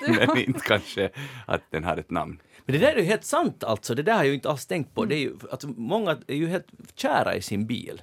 [0.28, 1.10] men inte kanske
[1.46, 2.42] att den har ett namn.
[2.66, 4.66] Men det där är ju helt sant alltså, det där har jag ju inte alls
[4.66, 5.06] tänkt på.
[5.06, 8.02] Det är ju, alltså, många är ju helt kära i sin bil.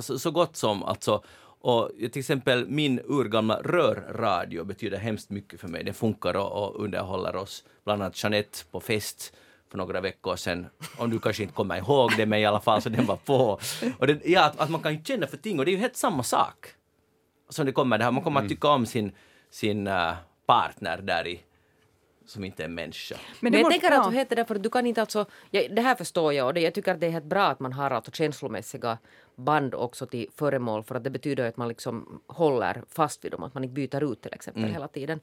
[0.00, 1.22] Så, så gott som alltså.
[1.62, 5.84] Och till exempel min urgamla rörradio betyder hemskt mycket för mig.
[5.84, 7.64] Den funkar och, och underhåller oss.
[7.84, 9.32] Bland annat Jeanette på fest
[9.70, 10.66] för några veckor sedan.
[10.98, 13.60] Om du kanske inte kommer ihåg det, men i alla fall så den var på.
[13.98, 15.78] Och det, ja, att, att man kan ju känna för ting och det är ju
[15.78, 16.66] helt samma sak.
[17.48, 19.12] Som det kommer det här, man kommer att tycka om sin,
[19.50, 20.12] sin äh,
[20.50, 21.40] partner där i,
[22.26, 23.16] som inte är en människa.
[23.40, 24.10] Men, det jag tänker att ja.
[24.10, 26.54] det heter det för att du kan inte alltså, ja, det här förstår jag och
[26.54, 28.98] det, jag tycker att det är helt bra att man har alltså känslomässiga
[29.36, 33.42] band också till föremål för att det betyder att man liksom håller fast vid dem,
[33.42, 35.20] att man inte byter ut till exempel hela tiden.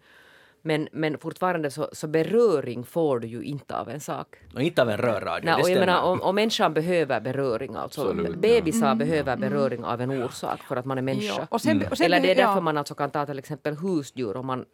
[0.61, 4.35] Men, men fortfarande så, så beröring får du ju inte av en sak.
[4.55, 8.01] Och inte av en rörradio, Nej, och jag menar, om, om människan behöver beröring, alltså
[8.01, 11.35] Absolut, bebisar behöver beröring av en orsak för att man är människa.
[11.39, 12.47] Ja, och sen- och sen Eller det är ja.
[12.47, 14.65] därför man alltså kan ta till exempel husdjur om man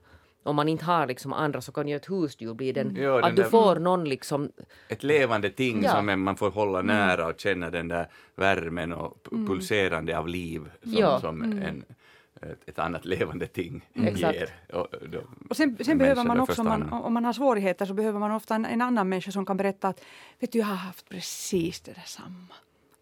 [0.43, 3.23] om man inte har liksom andra så kan ju ett husdjur bli den, Ja, den
[3.23, 4.51] att du där- får någon liksom
[4.89, 5.91] Ett levande ting Ja.
[5.91, 10.61] som man får hålla nära och känna den där värmen och p- pulserande av liv
[10.83, 11.19] som, Ja.
[11.19, 11.83] som en,
[12.41, 14.35] ett, ett annat levande ting Exakt.
[14.35, 14.49] ger.
[14.73, 15.19] Och, då,
[15.49, 18.19] Och sen, en sen behöver man också, om man, om man har svårigheter så behöver
[18.19, 20.01] man ofta en, en annan människa som kan berätta att
[20.39, 22.53] vet du, jag har haft precis det där samma.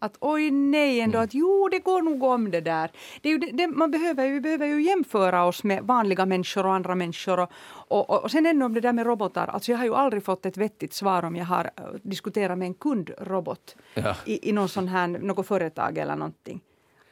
[0.02, 2.90] Att oj nej ändå, att jo det går nog om det där.
[3.20, 6.66] Det är ju det, det, man behöver, vi behöver ju jämföra oss med vanliga människor
[6.66, 7.40] och andra människor.
[7.40, 7.50] Och,
[7.88, 10.24] och, och, och sen ännu om det där med robotar, alltså jag har ju aldrig
[10.24, 14.16] fått ett vettigt svar om jag har eh, diskuterat med en kundrobot Ja.
[14.24, 16.60] i, i någon sån här, något företag eller någonting.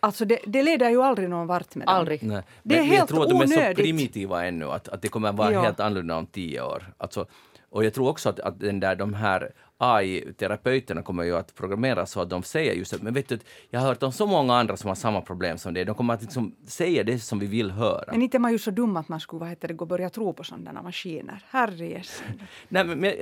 [0.01, 1.95] Alltså det, det leder ju aldrig någon vart med dem.
[1.97, 2.23] aldrig.
[2.23, 2.43] Nej.
[2.63, 3.77] Det är men, men jag helt tror att de är så onödigt.
[3.77, 5.61] primitiva ännu att, att det kommer vara Ja.
[5.63, 6.93] helt annorlunda om tio år.
[6.99, 7.27] Alltså,
[7.71, 9.53] och jag tror också att, att den där, de här
[9.83, 13.39] AI-terapeuterna kommer ju att programmeras så att de säger just att men vet du,
[13.71, 15.85] jag har hört om så många andra som har samma problem som det.
[15.85, 18.05] De kommer att liksom säga det som vi vill höra.
[18.13, 19.89] Men inte är man ju så dum att man skulle vad heter det, gå och
[19.89, 21.45] börja tro på sådana maskiner.
[21.49, 22.23] Herrejes.
[22.69, 23.13] Nej, men, men,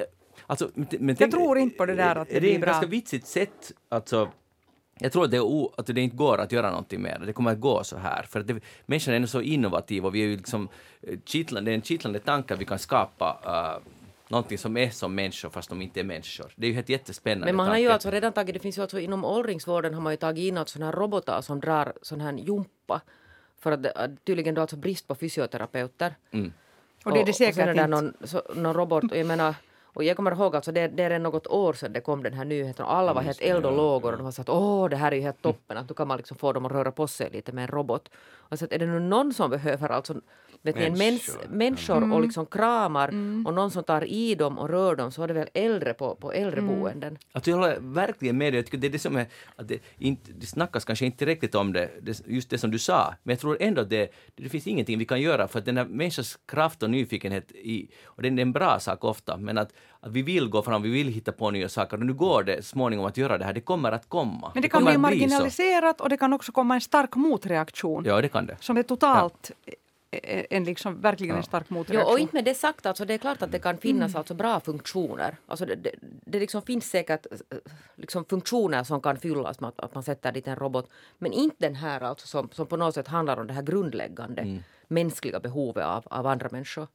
[0.47, 2.71] alltså, men, men Jag tror inte på det där att det är blir ett bra.
[2.71, 3.73] ganska vitsigt sätt.
[3.89, 4.29] Alltså,
[4.99, 7.23] jag tror att det, är o, att det inte går att göra någonting mer.
[7.27, 8.23] Det kommer att gå så här.
[8.23, 10.69] För att det, människan är så innovativ och vi är ju liksom
[11.03, 13.85] eh, kittlande, det är en kittlande tanke att vi kan skapa uh,
[14.29, 16.53] någonting som är som människor fast de inte är människor.
[16.57, 18.83] Det är ju helt jättespännande Men man har ju alltså redan tagit, det finns ju
[18.83, 22.21] alltså inom åldringsvården har man ju tagit in alltså sådana här robotar som drar sån
[22.21, 23.01] här jumpa.
[23.61, 23.87] För att
[24.25, 26.15] tydligen då alltså brist på fysioterapeuter.
[27.05, 27.87] Och det är det sen säkert är det inte.
[27.87, 29.55] någon, så, någon robot, och jag menar,
[29.95, 32.45] och jag kommer ihåg alltså det, det är något år sedan det kom den här
[32.45, 34.97] nyheten och alla var helt eld och lågor och de var så att åh det
[34.97, 37.07] här är ju helt toppen att nu kan man liksom få dem att röra på
[37.07, 38.09] sig lite med en robot.
[38.51, 40.15] Och så att är det nu någon som behöver alltså
[40.63, 41.49] vet ni, en mäns, Människor.
[41.49, 43.09] människor och liksom kramar
[43.47, 46.15] och någon som tar i dem och rör dem så är det väl äldre på,
[46.15, 47.19] på äldreboenden.
[47.33, 48.59] Alltså jag håller verkligen med dig.
[48.59, 49.27] Jag tycker det är det som är,
[49.57, 52.79] att det, inte, det snackas kanske inte tillräckligt om det, det, just det som du
[52.79, 53.15] sa.
[53.23, 55.77] Men jag tror ändå att det, det finns ingenting vi kan göra för att den
[55.77, 59.73] här människans kraft och nyfikenhet, i, och det är en bra sak ofta, men att,
[60.01, 62.65] att vi vill gå fram, vi vill hitta på nya saker och nu går det
[62.65, 64.51] småningom att göra det här, det kommer att komma.
[64.55, 68.05] Men det kan bli marginaliserat och det kan också komma en stark motreaktion.
[68.05, 68.57] Ja, det kan det.
[68.61, 69.51] Som är totalt
[70.11, 72.13] eh, en liksom, verkligen en stark Jo, motreaktion.
[72.13, 74.61] och inte med det sagt, alltså, det är klart att det kan finnas alltså bra
[74.61, 75.37] funktioner.
[75.47, 77.59] Alltså, det, det, det liksom finns säkert eh,
[77.97, 80.91] liksom funktioner som kan fyllas med att, att man sätter dit en robot.
[81.19, 84.63] Men inte den här alltså, som, som på något sätt handlar om det här grundläggande
[84.89, 86.87] mänskliga behovet av, av andra människor.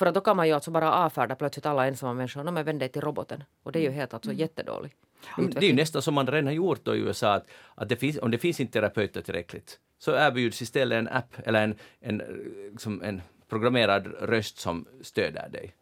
[0.00, 2.44] För att då kan man ju alltså bara avfärda plötsligt alla ensamma människor.
[2.44, 3.44] No, men vänd dig till roboten.
[3.62, 4.94] Och det är ju helt alltså jättedåligt.
[5.36, 7.96] Det är ju nästan som man redan har gjort då i USA, att, att det
[7.96, 12.22] finns, om det finns inte terapeuter tillräckligt, så erbjuds istället en app eller en, en,
[12.70, 15.74] liksom en programmerad röst som stöder dig.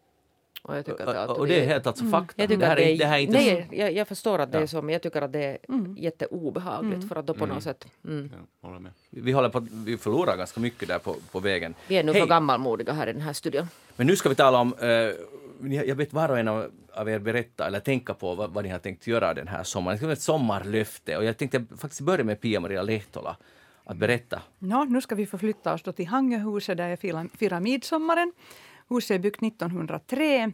[0.68, 2.34] Och, jag tycker att, Och, och det är helt alltså fakta.
[2.36, 4.38] Jag tycker det, här att det är, det här är inte nej, jag, jag förstår
[4.38, 4.66] att det är Ja.
[4.66, 5.58] så, men jag tycker att det är
[5.96, 7.08] jätteobehagligt.
[7.08, 7.86] För att då på något sätt...
[8.04, 8.30] Mm.
[8.62, 8.92] Ja, håller med.
[9.10, 11.74] Vi håller på att vi förlorar ganska mycket där på, på vägen.
[11.88, 13.66] Vi är nu Hej, för gammalmodiga här i den här studion.
[13.96, 14.88] Men nu ska vi tala om, eh,
[15.60, 18.70] ni- jag vet var och en av, er berätta eller tänka på vad, vad ni
[18.70, 19.94] har tänkt göra den här sommaren.
[19.94, 23.36] Det ska vara ett sommarlöfte och jag tänkte faktiskt börja med Pia-Maria Lehtola
[23.84, 24.42] att berätta.
[24.58, 28.32] Nå, nu ska vi förflytta oss då till Hangöhuset där jag firar, firar midsommaren.
[28.88, 30.52] Huset är byggt 1903.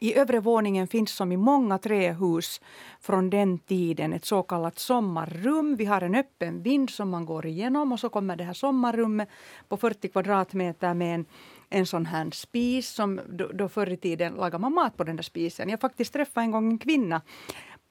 [0.00, 2.60] I övre våningen finns som i många trähus
[3.00, 5.76] från den tiden ett så kallat sommarrum.
[5.76, 9.28] Vi har en öppen vind som man går igenom och så kommer det här sommarrummet
[9.68, 11.26] på 40 kvadratmeter med en,
[11.68, 15.16] en sån här spis som då, då förr i tiden lagade man mat på den
[15.16, 15.68] där spisen.
[15.68, 17.22] Jag faktiskt träffade en gång en kvinna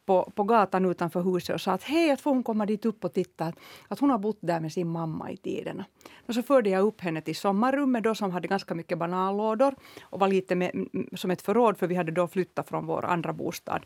[0.07, 3.05] på, på gatan utanför huset och sa att hej, att får hon komma dit upp
[3.05, 3.45] och titta.
[3.45, 3.55] Att,
[3.87, 5.85] att hon har bott där med sin mamma i tiderna.
[6.27, 10.19] Och så förde jag upp henne till sommarrummet då som hade ganska mycket bananlådor och
[10.19, 13.05] var lite med, mm, mm, som ett förråd för vi hade då flyttat från vår
[13.05, 13.85] andra bostad.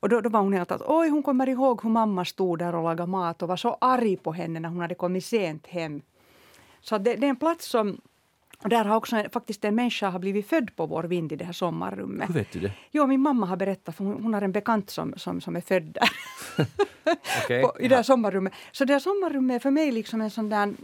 [0.00, 2.74] Och då, då var hon helt att oj, hon kommer ihåg hur mamma stod där
[2.74, 6.02] och lagade mat och var så arg på henne när hon hade kommit sent hem.
[6.80, 8.00] Så det, det är en plats som
[8.62, 11.44] och där har också faktiskt en människa har blivit född på vår vind i det
[11.44, 12.28] här sommarrummet.
[12.28, 12.72] Hur vet du det?
[12.90, 15.60] Jo, min mamma har berättat, för hon, hon har en bekant som, som, som är
[15.60, 16.10] född där.
[17.44, 17.62] Okej.
[17.62, 18.52] på, I det här sommarrummet.
[18.72, 20.74] Så det här sommarrummet är för mig liksom en sån där,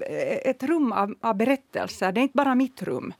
[0.00, 2.12] eh, ett rum av, av berättelser.
[2.12, 3.12] Det är inte bara mitt rum.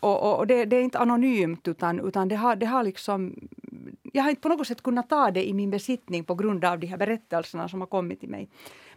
[0.00, 3.34] Och, och, och det, det är inte anonymt, utan, utan det, har, det har liksom...
[4.12, 6.78] Jag har inte på något sätt kunnat ta det i min besittning på grund av
[6.78, 8.48] de här berättelserna som har kommit till mig.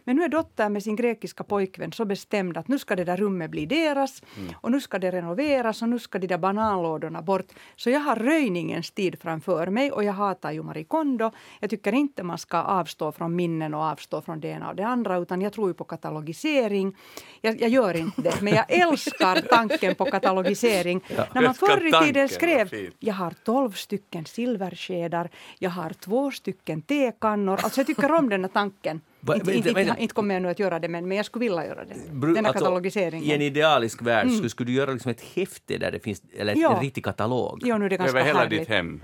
[0.04, 3.16] Men nu är dottern med sin grekiska pojkvän så bestämd att nu ska det där
[3.16, 4.22] rummet bli deras
[4.54, 7.46] och nu ska det renoveras och nu ska de där bananlådorna bort.
[7.76, 11.30] Så jag har röjningens tid framför mig och jag hatar ju Marie Kondo.
[11.60, 14.86] Jag tycker inte man ska avstå från minnen och avstå från det ena och det
[14.86, 16.96] andra utan jag tror ju på katalogisering.
[17.40, 21.00] Jag, jag gör inte det, men jag älskar tanken på katalogisering.
[21.34, 26.82] När man förr i tiden skrev jag har tolv stycken silverskedar, jag har två stycken
[26.82, 27.60] tekannor.
[27.62, 29.00] Alltså jag tycker om den här tanken.
[29.24, 31.26] Va- inte, inte, men- inte, inte kommer jag nu att göra det, men, men jag
[31.26, 31.94] skulle vilja göra det.
[31.94, 33.24] Bru- Den här alltså, katalogiseringen.
[33.24, 36.56] I en idealisk värld skulle, skulle du göra liksom ett häfte där det finns, eller
[36.56, 36.76] Ja.
[36.76, 37.60] en riktig katalog.
[37.64, 38.58] Jo, nu är det ganska Över hela härligt.
[38.60, 39.02] ditt hem.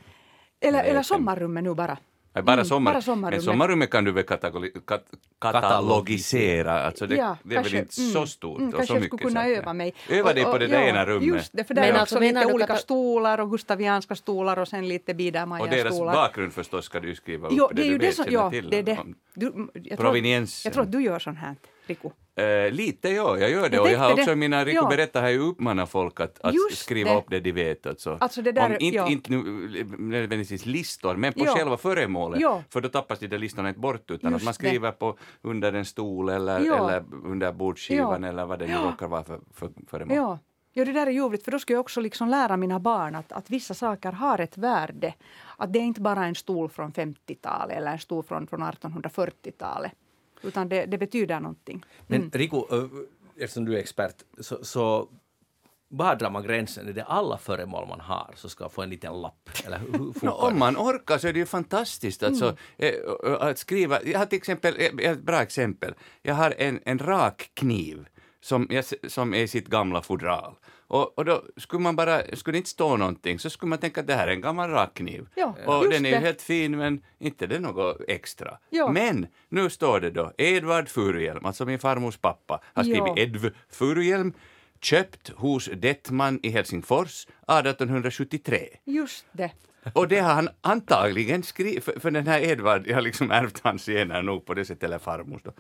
[0.61, 1.99] Eller, eller sommarrummet nu bara.
[2.39, 3.45] Nej, Bara, Mm, sommar, bara sommarrummet.
[3.45, 5.05] Men sommarrummet kan du väl katagoli, kat,
[5.41, 6.83] katalogisera?
[6.87, 8.95] Alltså det, Ja, det är kanske- väl inte mm, så stort mm, och kanske så
[8.95, 9.19] jag mycket.
[9.21, 9.95] skulle kunna öva mig.
[10.11, 11.27] Öva Och- dig på och- det där ja, ena rummet.
[11.27, 14.69] Just det, för där Men är alltså, också lite olika stolar och gustavianska stolar och
[14.69, 15.85] sen lite och Biedermeier-stolar.
[15.85, 17.55] deras bakgrund förstås ska du skriva upp.
[17.57, 18.25] Jo, det det är du ju det vet, som...
[18.29, 18.99] Ja, till det är det.
[19.35, 20.11] Du, mm, jag, tror,
[20.65, 21.55] jag tror att du gör sånt här,
[21.89, 22.09] Riku.
[22.37, 23.77] Eh, lite ja, jag gör det.
[23.77, 24.37] Jag och jag har också det.
[24.37, 24.89] mina Rico Ja.
[24.89, 27.17] berättar har ju uppmanat folk att, att skriva det.
[27.17, 27.87] upp det de vet.
[27.87, 29.09] Alltså, Alltså det där- Om inte, ja.
[29.09, 29.43] inte nu
[29.99, 31.55] nödvändigtvis listor, men på Ja.
[31.57, 32.41] själva föremålet.
[32.41, 32.63] Ja.
[32.71, 34.69] För då tappas de där listorna inte bort utan Just att man det.
[34.69, 38.29] skriver på under en stol eller, eller under bordskivan Ja.
[38.29, 40.17] eller vad det nu råkar vara för, för föremål.
[40.17, 40.39] Ja.
[40.73, 43.33] ja, det där är ljuvligt för då ska jag också liksom lära mina barn att,
[43.33, 45.15] att vissa saker har ett värde.
[45.57, 49.93] Att det är inte bara en stol från 50-talet eller en stol från, från 1840-talet.
[50.43, 51.85] Utan det, det betyder någonting.
[52.07, 52.63] Men Riku,
[53.39, 55.09] eftersom du är expert, så, så
[55.91, 56.89] var drar man gränsen?
[56.89, 59.51] Är det alla föremål man har som ska få en liten lapp?
[59.67, 62.23] Eller hur, No, om man orkar så är det ju fantastiskt.
[62.23, 62.95] Alltså, Mm.
[63.25, 66.99] eh, att skriva, jag har till exempel, eh, ett bra exempel, jag har en, en
[66.99, 68.07] rak kniv
[68.41, 70.55] som, jag, som är i sitt gamla fodral.
[70.89, 74.01] Och, och då skulle man bara, skulle det inte stå någonting så skulle man tänka
[74.01, 75.27] att det här är en gammal rakkniv.
[75.35, 78.59] Ja, och den är ju helt fin men inte det är något extra.
[78.71, 78.93] Ja.
[78.93, 83.19] Men nu står det då Edvard Furhjelm, alltså min farmors pappa, har skrivit Ja.
[83.19, 84.33] Edv Furhjelm,
[84.81, 88.69] köpt hos Detman i Helsingfors 1873.
[88.85, 89.51] Just det.
[89.93, 93.61] Och det har han antagligen skrivit, för, för den här Edvard, jag har liksom ärvt
[93.65, 95.53] hans gener nog på det sättet, eller farmors då,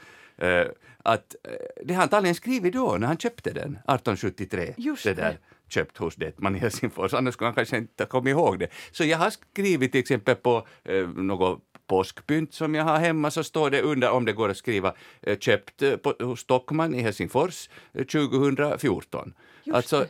[0.46, 0.66] eh,
[1.02, 1.52] att eh,
[1.84, 4.74] det har han antagligen skrivit då när han köpte den 1873.
[4.76, 5.74] Just det där det.
[5.74, 8.68] köpt hos Detman i Helsingfors, annars skulle han kanske inte ha kommit ihåg det.
[8.92, 13.44] Så jag har skrivit till exempel på eh, något påskpynt som jag har hemma så
[13.44, 17.02] står det under, om det går att skriva, eh, köpt eh, på, hos Stockman i
[17.02, 19.34] Helsingfors eh, 2014.
[19.64, 20.06] Just alltså.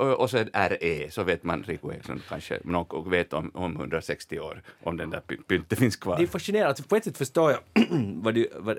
[0.00, 4.40] Och, och det RE, så vet man, Rico Eriksson kanske någon vet om, om 160
[4.40, 6.16] år, om den där py- pyntet finns kvar.
[6.16, 6.82] Det är fascinerande.
[6.88, 7.60] På ett sätt förstår jag
[8.22, 8.78] vad du, vad,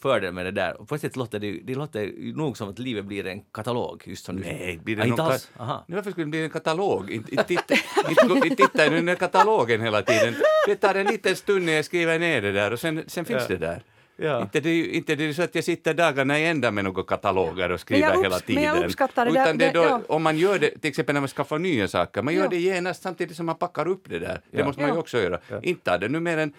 [0.00, 0.80] fördelen med det där.
[0.80, 4.02] Och på ett sätt låter det, det låter nog som att livet blir en katalog.
[4.06, 5.50] Just som Nej, du blir det ja, inte alls?
[5.58, 5.84] Aha.
[5.88, 7.10] Nu, Varför skulle det bli en katalog?
[7.10, 7.74] Inte, inte, titta,
[8.08, 10.34] inte, gå- inte titta i den där katalogen hela tiden.
[10.66, 13.42] Det tar en liten stund när jag skriver ner det där och sen, sen finns
[13.42, 13.48] Ja.
[13.48, 13.82] det där.
[14.22, 14.42] Ja.
[14.42, 17.70] Inte, det, inte det är så att jag sitter dagarna i ända med några kataloger
[17.70, 18.62] och skriver hela tiden.
[18.64, 20.00] men jag uppskattar det Utan där- det är då, ja.
[20.08, 22.48] Om man gör det, till exempel när man skaffar nya saker, man gör Ja.
[22.48, 24.40] det genast samtidigt som man packar upp det där.
[24.50, 25.38] Det måste man ju också göra.
[25.62, 26.52] Inte det nu mer än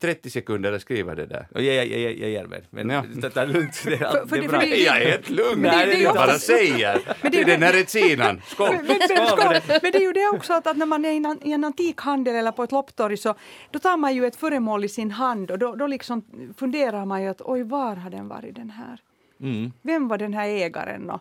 [0.00, 1.46] 30 sekunder att skriva det där.
[1.54, 2.62] Jag, jag, jag, jag ger mig.
[2.70, 3.04] Men Ja.
[3.14, 3.82] det, det är lugnt.
[3.84, 4.60] Det är, allt- för det är det- bra.
[4.60, 7.00] för det- Jag är helt lugn, Men det- det är jag bara säger.
[7.30, 8.40] Det är den här recinan.
[8.46, 8.68] Skål!
[8.76, 9.78] Men, men, men, skål.
[9.82, 11.64] men det är ju det också att, att när man är i en, i en
[11.64, 13.34] antikhandel eller på ett lopptorg så
[13.70, 16.24] då tar man ju ett föremål i sin hand och då, då liksom
[16.58, 18.98] funderar man ju att oj, var har den varit den här?
[19.40, 19.72] Mm.
[19.82, 21.10] Vem var den här ägaren?
[21.10, 21.20] Och,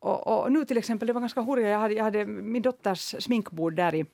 [0.00, 3.14] och, och nu till exempel, det var ganska hurra, jag hade, jag hade min dotters
[3.24, 4.04] sminkbord där i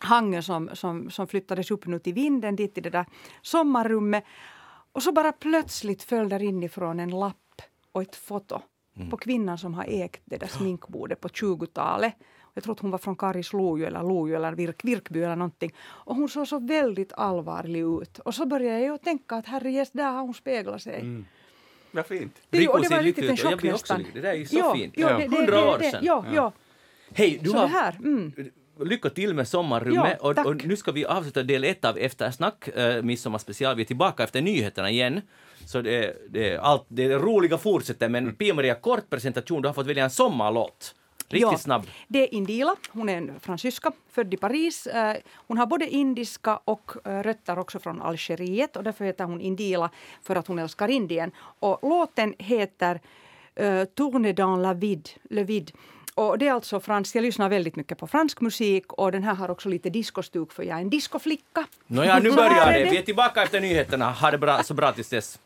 [0.00, 3.06] Hangö som, som, som flyttades upp nu till vinden, dit till det där
[3.42, 4.24] sommarrummet.
[4.92, 7.62] Och så bara plötsligt föll där inifrån en lapp
[7.92, 8.60] och ett foto
[9.10, 12.14] på kvinnan som har ägt det där sminkbordet på 20-talet.
[12.54, 15.74] Jag tror att hon var från Karisloju eller Loju eller Virk, Virkby eller någonting.
[15.80, 18.18] Och hon såg så väldigt allvarlig ut.
[18.18, 21.24] Och så började jag tänka att herrejes, där har hon speglat sig.
[21.90, 22.36] Vad fint.
[22.50, 24.04] Det, Rico och det var riktigt en chock nästan.
[24.12, 24.94] Det där är ju så ja, fint.
[24.96, 26.04] Ja, det, det, Hundra det, år det, sedan.
[26.04, 26.52] Ja, ja.
[27.14, 27.62] Hej, du Så har...
[27.62, 27.96] det här.
[27.98, 28.32] Mm.
[28.84, 30.18] Lycka till med sommarrummet.
[30.22, 33.76] Ja, och, och nu ska vi avsluta del ett av Eftersnack, äh, midsommarspecial.
[33.76, 35.20] Vi är tillbaka efter nyheterna igen.
[35.66, 39.62] Så det, är- det, allt, det är roliga fortsätter, men Pia-Maria, kort presentation.
[39.62, 40.94] Du har fått välja en sommarlåt.
[41.30, 41.58] Riktigt Ja.
[41.58, 41.86] snabb.
[42.08, 42.76] Det är Indila.
[42.90, 44.86] Hon är en fransyska, född i Paris.
[44.86, 48.76] Eh, Hon har både indiska och eh, rötter också från Algeriet.
[48.76, 49.90] Och därför heter hon Indila,
[50.22, 51.30] för att hon älskar Indien.
[51.58, 53.00] Och låten heter
[53.60, 55.72] uh, Tourne dans la vide, le vide.
[56.18, 57.16] Och det är alltså fransk.
[57.16, 60.62] Jag lyssnar väldigt mycket på fransk musik och den här har också lite discostuk för
[60.62, 61.66] jag är en discoflicka.
[61.86, 62.90] Nåja, nu Så börjar det.
[62.90, 64.10] Vi är tillbaka efter nyheterna.
[64.12, 65.38] Ha det bra, så bra tills dess.